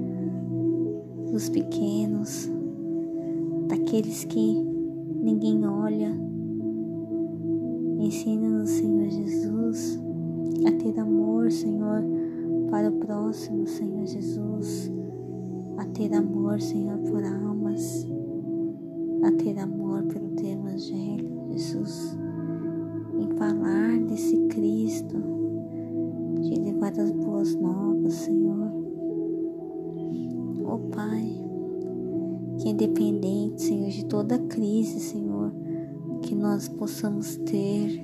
dos 1.32 1.48
pequenos, 1.48 2.48
daqueles 3.66 4.22
que 4.22 4.54
ninguém 5.20 5.66
olha. 5.66 6.16
Ensina-nos, 7.98 8.70
Senhor 8.70 9.10
Jesus, 9.10 10.00
a 10.64 10.70
ter 10.80 11.00
amor, 11.00 11.50
Senhor, 11.50 12.21
para 12.72 12.88
o 12.88 12.92
próximo, 12.92 13.66
Senhor 13.66 14.06
Jesus, 14.06 14.90
a 15.76 15.84
ter 15.84 16.10
amor, 16.14 16.58
Senhor, 16.58 16.96
por 17.00 17.22
almas, 17.22 18.08
a 19.22 19.32
ter 19.32 19.58
amor 19.58 20.04
pelo 20.04 20.30
teu 20.30 20.52
Evangelho, 20.52 21.28
Jesus, 21.50 22.16
em 23.20 23.28
falar 23.36 24.00
desse 24.06 24.38
Cristo, 24.46 25.22
de 26.40 26.54
levar 26.60 26.98
as 26.98 27.10
boas 27.10 27.54
novas, 27.56 28.14
Senhor. 28.14 28.72
Oh 30.64 30.78
Pai, 30.96 31.28
que 32.56 32.70
independente, 32.70 33.64
Senhor, 33.64 33.90
de 33.90 34.06
toda 34.06 34.38
crise, 34.38 34.98
Senhor, 34.98 35.52
que 36.22 36.34
nós 36.34 36.70
possamos 36.70 37.36
ter 37.36 38.02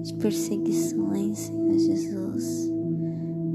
de 0.00 0.14
perseguições, 0.14 1.40
Senhor 1.40 1.78
Jesus, 1.78 2.72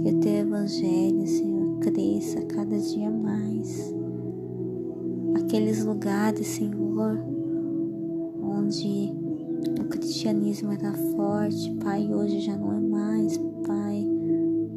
que 0.01 0.09
o 0.09 0.19
Teu 0.19 0.31
Evangelho, 0.31 1.27
Senhor, 1.27 1.79
cresça 1.79 2.41
cada 2.45 2.77
dia 2.77 3.09
mais. 3.09 3.93
Aqueles 5.35 5.83
lugares, 5.83 6.47
Senhor, 6.47 7.19
onde 8.41 9.13
o 9.79 9.83
cristianismo 9.85 10.71
era 10.71 10.93
forte, 10.93 11.75
Pai, 11.83 12.13
hoje 12.13 12.39
já 12.39 12.57
não 12.57 12.73
é 12.73 12.79
mais, 12.79 13.37
Pai. 13.67 14.07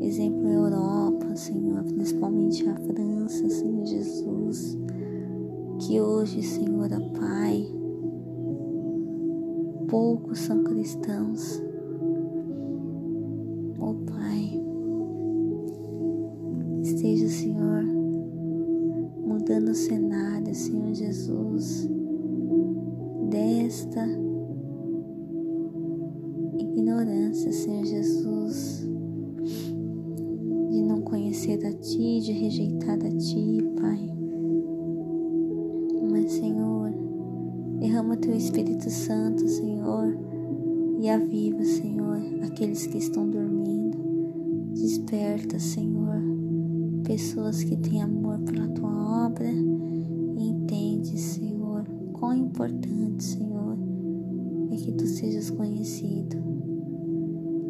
Exemplo, 0.00 0.48
a 0.48 0.52
Europa, 0.52 1.36
Senhor, 1.36 1.84
principalmente 1.84 2.68
a 2.68 2.74
França, 2.74 3.48
Senhor 3.48 3.86
Jesus. 3.86 4.76
Que 5.78 6.00
hoje, 6.00 6.42
Senhor, 6.42 6.88
Pai, 7.18 7.66
poucos 9.88 10.40
são 10.40 10.64
cristãos. 10.64 11.62
Mudando 19.43 19.70
o 19.70 19.74
cenário, 19.74 20.55
Senhor 20.55 20.95
Jesus, 20.95 21.90
desta 23.28 24.07
ignorância, 26.61 27.51
Senhor 27.51 27.84
Jesus, 27.84 28.88
de 30.70 30.80
não 30.80 31.01
conhecer 31.01 31.59
a 31.66 31.72
Ti, 31.72 32.20
de 32.20 32.30
rejeitar 32.30 32.97
a 33.05 33.11
Ti, 33.11 33.68
Pai. 33.80 34.14
Mas, 36.09 36.30
Senhor, 36.30 36.93
derrama 37.80 38.16
Teu 38.16 38.36
Espírito 38.36 38.88
Santo, 38.90 39.49
Senhor, 39.49 40.16
e 41.01 41.09
aviva, 41.09 41.64
Senhor, 41.64 42.22
aqueles 42.45 42.86
que 42.86 42.99
estão 42.99 43.28
dormindo. 43.28 43.99
Desperta, 44.72 45.59
Senhor, 45.59 46.41
pessoas 47.12 47.62
que 47.62 47.76
têm 47.76 48.00
amor 48.00 48.38
pela 48.38 48.66
Tua 48.68 49.26
obra 49.26 49.46
e 49.46 50.48
entende, 50.48 51.18
Senhor, 51.18 51.84
quão 52.14 52.32
importante, 52.32 53.22
Senhor, 53.22 53.76
é 54.70 54.76
que 54.76 54.92
Tu 54.92 55.06
sejas 55.06 55.50
conhecido. 55.50 56.38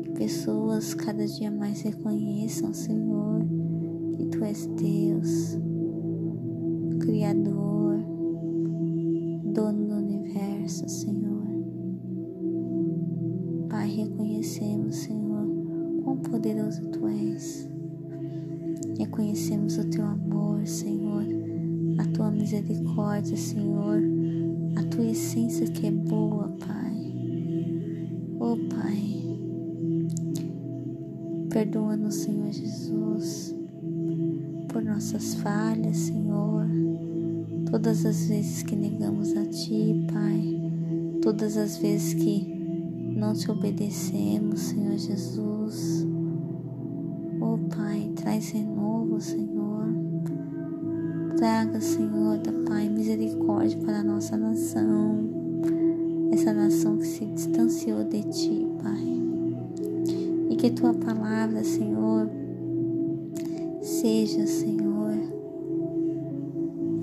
Que 0.02 0.10
pessoas 0.12 0.94
cada 0.94 1.26
dia 1.26 1.50
mais 1.50 1.82
reconheçam, 1.82 2.72
Senhor, 2.72 3.44
que 4.12 4.26
Tu 4.26 4.44
és 4.44 4.66
Deus, 4.76 5.58
Criador, 7.00 7.96
dono 9.52 9.88
do 9.88 9.94
universo, 9.96 10.88
Senhor. 10.88 11.42
Pai, 13.68 13.88
reconhecemos, 13.90 14.94
Senhor, 14.98 15.48
quão 16.04 16.16
poderoso 16.18 16.86
Tu 16.90 17.08
és. 17.08 17.71
Reconhecemos 19.12 19.76
o 19.76 19.84
Teu 19.90 20.06
amor, 20.06 20.66
Senhor, 20.66 21.22
a 21.98 22.04
Tua 22.14 22.30
misericórdia, 22.30 23.36
Senhor, 23.36 24.00
a 24.74 24.82
Tua 24.84 25.04
essência 25.04 25.66
que 25.66 25.86
é 25.86 25.90
boa, 25.90 26.48
Pai. 26.58 27.12
Oh, 28.40 28.56
Pai, 28.74 29.22
perdoa-nos, 31.50 32.14
Senhor 32.14 32.50
Jesus, 32.52 33.54
por 34.70 34.82
nossas 34.82 35.34
falhas, 35.34 35.98
Senhor, 35.98 36.66
todas 37.70 38.06
as 38.06 38.28
vezes 38.28 38.62
que 38.62 38.74
negamos 38.74 39.36
a 39.36 39.44
Ti, 39.44 40.06
Pai, 40.10 41.20
todas 41.20 41.58
as 41.58 41.76
vezes 41.76 42.14
que 42.14 42.46
não 43.14 43.34
te 43.34 43.50
obedecemos, 43.50 44.58
Senhor 44.58 44.96
Jesus. 44.96 46.06
Oh 47.44 47.58
Pai, 47.76 48.10
traz 48.14 48.50
renovo, 48.50 49.01
Senhor. 49.20 49.86
Traga, 51.36 51.80
Senhor, 51.80 52.38
da 52.38 52.52
Pai, 52.68 52.88
misericórdia 52.88 53.78
para 53.78 53.98
a 53.98 54.04
nossa 54.04 54.36
nação, 54.36 55.28
essa 56.32 56.52
nação 56.52 56.98
que 56.98 57.06
se 57.06 57.24
distanciou 57.26 58.04
de 58.04 58.22
Ti, 58.22 58.66
Pai. 58.82 59.22
E 60.50 60.56
que 60.56 60.70
Tua 60.70 60.94
palavra, 60.94 61.64
Senhor, 61.64 62.30
seja, 63.80 64.46
Senhor, 64.46 65.14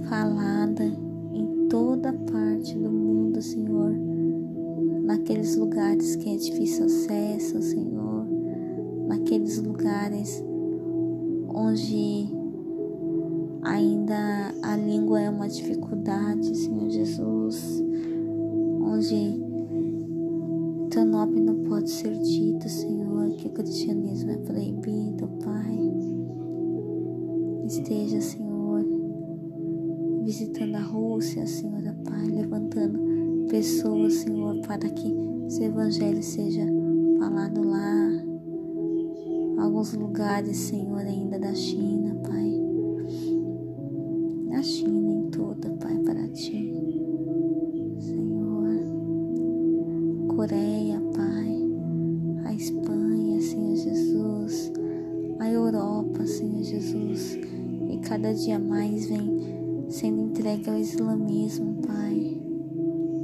falada 0.08 0.84
em 1.34 1.68
toda 1.70 2.14
parte 2.14 2.76
do 2.76 2.90
mundo, 2.90 3.42
Senhor 3.42 4.10
naqueles 5.10 5.56
lugares 5.56 6.16
que 6.18 6.30
é 6.30 6.36
difícil 6.36 6.86
acesso, 6.86 7.60
Senhor, 7.64 8.28
naqueles 9.08 9.60
lugares 9.60 10.44
onde 11.54 12.30
ainda 13.64 14.54
a 14.62 14.76
língua 14.76 15.22
é 15.22 15.30
uma 15.30 15.48
dificuldade, 15.48 16.56
Senhor 16.56 16.90
Jesus, 16.90 17.84
onde 18.82 19.40
teu 20.90 21.06
nome 21.06 21.40
não 21.40 21.64
pode 21.64 21.90
ser 21.90 22.18
dito, 22.18 22.68
Senhor, 22.68 23.30
que 23.32 23.48
o 23.48 23.52
cristianismo 23.52 24.32
é 24.32 24.38
proibido, 24.38 25.28
Pai. 25.44 25.80
Esteja, 27.66 28.20
Senhor, 28.20 28.84
visitando 30.24 30.76
a 30.76 30.82
Rússia, 30.82 31.46
Senhor, 31.46 31.84
Pai, 32.04 32.26
levantando 32.26 33.00
pessoas, 33.50 34.14
Senhor, 34.14 34.60
para 34.62 34.90
que 34.90 35.16
esse 35.48 35.64
evangelho 35.64 36.24
seja 36.24 36.66
falado 37.20 37.64
lá. 37.64 38.19
Alguns 39.60 39.94
lugares, 39.94 40.58
Senhor, 40.58 41.00
ainda 41.00 41.38
da 41.38 41.54
China, 41.54 42.16
Pai. 42.24 42.52
Na 44.48 44.64
China 44.64 45.12
em 45.12 45.30
toda, 45.30 45.70
Pai, 45.72 45.98
para 46.00 46.28
ti. 46.30 46.74
Senhor. 48.00 48.80
Coreia, 50.36 51.02
Pai. 51.14 51.62
A 52.46 52.54
Espanha, 52.54 53.42
Senhor 53.42 53.76
Jesus. 53.76 54.72
A 55.40 55.50
Europa, 55.50 56.26
Senhor 56.26 56.64
Jesus. 56.64 57.38
E 57.90 57.98
cada 58.00 58.34
dia 58.34 58.58
mais 58.58 59.08
vem 59.08 59.88
sendo 59.90 60.22
entregue 60.22 60.70
ao 60.70 60.78
islamismo, 60.78 61.76
Pai 61.86 62.40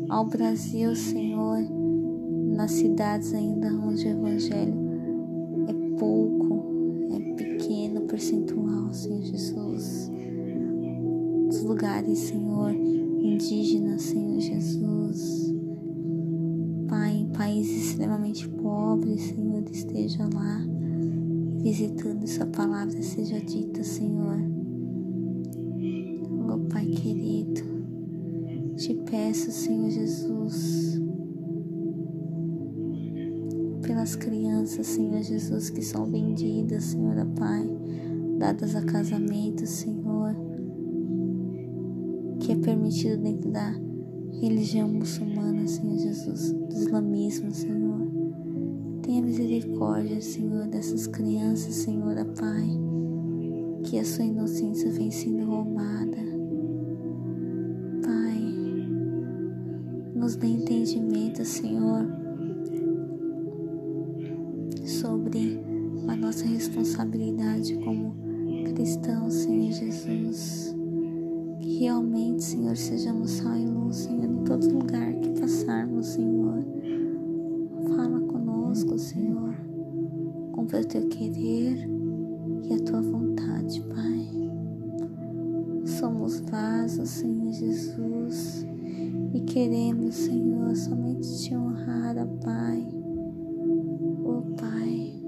ao 0.09 0.25
Brasil, 0.25 0.95
Senhor, 0.95 1.59
nas 2.55 2.71
cidades 2.71 3.33
ainda 3.33 3.67
onde 3.67 4.07
o 4.07 4.11
Evangelho 4.11 4.84
Senhor, 12.15 12.71
indígenas, 12.71 14.01
Senhor 14.03 14.39
Jesus. 14.39 15.53
Pai, 16.87 17.17
em 17.17 17.27
países 17.27 17.89
extremamente 17.89 18.47
pobres, 18.47 19.21
Senhor, 19.21 19.63
esteja 19.71 20.27
lá 20.33 20.65
visitando 21.65 22.23
essa 22.23 22.45
palavra 22.45 23.01
seja 23.01 23.41
dita, 23.41 23.83
Senhor. 23.83 24.37
Oh, 26.47 26.59
Pai 26.69 26.85
querido. 26.85 27.59
Te 28.75 28.93
peço, 28.93 29.51
Senhor 29.51 29.89
Jesus, 29.89 31.01
pelas 33.81 34.15
crianças, 34.15 34.85
Senhor 34.85 35.23
Jesus, 35.23 35.71
que 35.71 35.81
são 35.81 36.05
vendidas, 36.05 36.83
Senhor 36.83 37.15
Pai, 37.35 37.67
dadas 38.37 38.75
a 38.75 38.83
casamento, 38.83 39.65
Senhor, 39.65 40.04
permitido 42.65 43.21
dentro 43.21 43.51
da 43.51 43.71
religião 44.41 44.89
muçulmana, 44.89 45.67
Senhor 45.67 45.97
Jesus, 45.99 46.51
do 46.51 46.73
islamismo, 46.73 47.51
Senhor. 47.51 48.01
Tenha 49.03 49.21
misericórdia, 49.21 50.19
Senhor, 50.19 50.67
dessas 50.67 51.05
crianças, 51.05 51.75
Senhor 51.75 52.15
Pai, 52.37 52.67
que 53.83 53.99
a 53.99 54.03
sua 54.03 54.25
inocência 54.25 54.91
vem 54.91 55.11
sendo 55.11 55.45
roubada. 55.45 56.35
nos 60.25 60.35
dê 60.35 60.47
entendimento, 60.47 61.45
Senhor, 61.45 62.03
sobre 64.83 65.61
a 66.07 66.15
nossa 66.15 66.47
responsabilidade 66.47 67.75
como 67.75 68.15
cristãos, 68.73 69.35
Senhor 69.35 69.71
Jesus. 69.71 70.54
Senhor, 72.45 72.77
sejamos 72.77 73.31
sal 73.31 73.57
e 73.57 73.65
luz, 73.65 73.95
Senhor, 73.95 74.25
em 74.25 74.43
todo 74.43 74.69
lugar 74.69 75.15
que 75.15 75.29
passarmos, 75.41 76.05
Senhor. 76.05 76.63
Fala 77.95 78.19
conosco, 78.19 78.99
Senhor. 78.99 79.55
Cumpra 80.51 80.81
o 80.81 80.85
teu 80.85 81.07
querer 81.07 81.89
e 82.61 82.71
a 82.71 82.79
tua 82.83 83.01
vontade, 83.01 83.81
Pai. 83.89 84.29
Somos 85.85 86.39
vasos, 86.41 87.09
Senhor 87.09 87.51
Jesus, 87.51 88.63
e 89.33 89.41
queremos, 89.41 90.13
Senhor, 90.13 90.75
somente 90.75 91.27
te 91.39 91.55
honrar, 91.55 92.15
Pai. 92.43 92.87
Ó 94.23 94.41
Pai, 94.55 95.19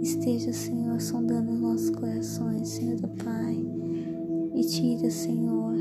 esteja, 0.00 0.52
Senhor, 0.52 1.00
sondando 1.00 1.50
os 1.50 1.60
nossos 1.60 1.90
corações, 1.90 2.68
Senhor, 2.68 3.00
Pai 3.24 3.83
e 4.54 4.62
tira, 4.62 5.10
Senhor, 5.10 5.74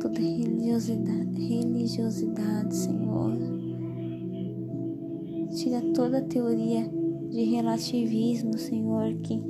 toda 0.00 0.20
religiosidade, 0.20 1.42
religiosidade, 1.42 2.76
Senhor. 2.76 3.36
Tira 5.56 5.82
toda 5.92 6.22
teoria 6.22 6.88
de 7.28 7.42
relativismo, 7.42 8.56
Senhor, 8.56 9.12
que 9.14 9.42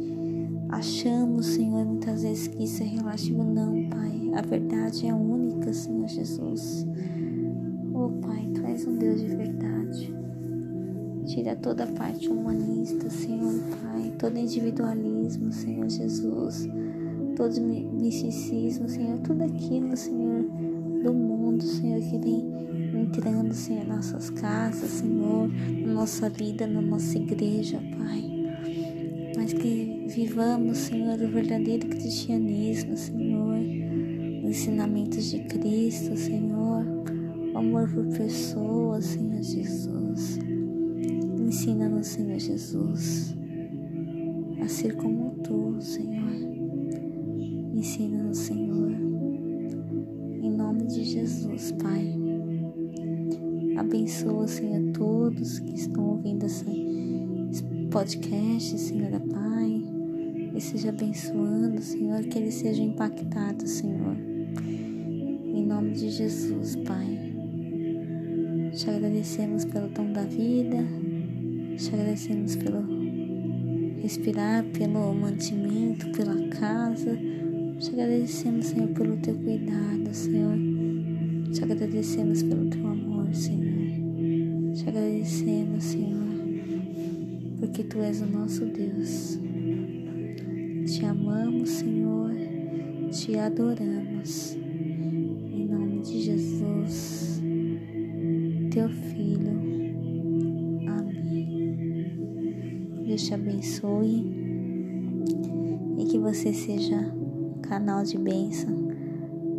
achamos, 0.70 1.46
Senhor, 1.46 1.84
muitas 1.84 2.22
vezes 2.22 2.48
que 2.48 2.64
isso 2.64 2.82
é 2.82 2.86
relativo. 2.86 3.44
Não, 3.44 3.88
Pai. 3.90 4.30
A 4.34 4.40
verdade 4.40 5.06
é 5.06 5.14
única, 5.14 5.72
Senhor 5.74 6.08
Jesus. 6.08 6.86
Oh, 7.92 8.08
Pai, 8.26 8.48
Tu 8.54 8.64
és 8.64 8.86
um 8.86 8.96
Deus 8.96 9.20
de 9.20 9.26
verdade. 9.26 10.14
Tira 11.26 11.54
toda 11.54 11.84
a 11.84 11.92
parte 11.92 12.28
humanista, 12.30 13.10
Senhor, 13.10 13.52
Pai, 13.82 14.10
todo 14.18 14.38
individualismo, 14.38 15.52
Senhor 15.52 15.88
Jesus 15.88 16.66
todo 17.34 17.60
misticismo, 17.60 18.88
Senhor, 18.88 19.18
tudo 19.18 19.44
aquilo, 19.44 19.96
Senhor, 19.96 20.44
do 21.02 21.12
mundo, 21.12 21.62
Senhor, 21.62 22.00
que 22.00 22.18
vem 22.18 22.52
entrando, 22.94 23.52
Senhor, 23.52 23.84
em 23.84 23.88
nossas 23.88 24.30
casas, 24.30 24.90
Senhor, 24.90 25.48
na 25.48 25.92
nossa 25.92 26.28
vida, 26.28 26.66
na 26.66 26.80
nossa 26.80 27.18
igreja, 27.18 27.80
Pai. 27.98 28.24
Mas 29.36 29.52
que 29.52 30.06
vivamos, 30.08 30.78
Senhor, 30.78 31.20
o 31.20 31.28
verdadeiro 31.28 31.88
cristianismo, 31.88 32.96
Senhor, 32.96 33.58
ensinamentos 34.44 35.30
de 35.30 35.40
Cristo, 35.44 36.16
Senhor, 36.16 36.84
o 37.54 37.58
amor 37.58 37.88
por 37.90 38.06
pessoas, 38.16 39.06
Senhor 39.06 39.42
Jesus. 39.42 40.38
Ensina-nos, 41.38 42.06
Senhor 42.06 42.38
Jesus, 42.38 43.34
a 44.60 44.68
ser 44.68 44.96
como 44.96 45.30
Tu, 45.42 45.80
Senhor. 45.80 46.51
Ensina-nos, 47.82 48.38
Senhor. 48.38 48.92
Em 50.40 50.52
nome 50.52 50.86
de 50.86 51.02
Jesus, 51.02 51.72
Pai. 51.72 52.14
Abençoa, 53.76 54.46
Senhor, 54.46 54.92
todos 54.92 55.58
que 55.58 55.74
estão 55.74 56.10
ouvindo 56.10 56.46
esse 56.46 56.64
podcast, 57.90 58.78
Senhor, 58.78 59.10
Pai. 59.22 59.82
E 60.54 60.60
seja 60.60 60.90
abençoando, 60.90 61.82
Senhor, 61.82 62.22
que 62.22 62.38
eles 62.38 62.54
sejam 62.54 62.86
impactados, 62.86 63.68
Senhor. 63.68 64.16
Em 64.64 65.66
nome 65.66 65.90
de 65.90 66.08
Jesus, 66.08 66.76
Pai. 66.76 67.34
Te 68.76 68.90
agradecemos 68.90 69.64
pelo 69.64 69.88
dom 69.88 70.12
da 70.12 70.22
vida. 70.22 70.86
Te 71.76 71.88
agradecemos 71.88 72.54
pelo 72.54 72.86
respirar, 74.00 74.64
pelo 74.66 75.12
mantimento, 75.12 76.12
pela 76.12 76.46
casa 76.46 77.18
te 77.82 77.90
agradecemos, 77.90 78.66
Senhor, 78.66 78.88
pelo 78.90 79.16
teu 79.16 79.34
cuidado, 79.34 80.14
Senhor. 80.14 80.56
Te 81.52 81.64
agradecemos 81.64 82.44
pelo 82.44 82.70
teu 82.70 82.86
amor, 82.86 83.34
Senhor. 83.34 84.72
Te 84.72 84.88
agradecemos, 84.88 85.82
Senhor, 85.82 86.38
porque 87.58 87.82
tu 87.82 87.98
és 87.98 88.22
o 88.22 88.26
nosso 88.26 88.66
Deus. 88.66 89.36
Te 90.86 91.04
amamos, 91.04 91.70
Senhor. 91.70 92.30
Te 93.10 93.36
adoramos. 93.36 94.56
Em 95.52 95.66
nome 95.66 96.02
de 96.02 96.22
Jesus, 96.22 97.42
teu 98.70 98.88
Filho. 98.88 99.58
Amém. 100.86 102.12
Deus 103.08 103.26
te 103.26 103.34
abençoe 103.34 104.24
e 105.98 106.04
que 106.04 106.18
você 106.18 106.52
seja 106.52 107.12
canal 107.62 108.04
de 108.04 108.18
bênção 108.18 108.70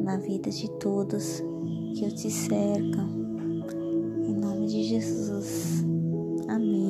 na 0.03 0.17
vida 0.17 0.49
de 0.49 0.69
todos 0.79 1.41
que 1.95 2.05
eu 2.05 2.11
te 2.13 2.29
cercam. 2.29 3.09
Em 4.27 4.33
nome 4.33 4.67
de 4.67 4.83
Jesus. 4.83 5.83
Amém. 6.47 6.82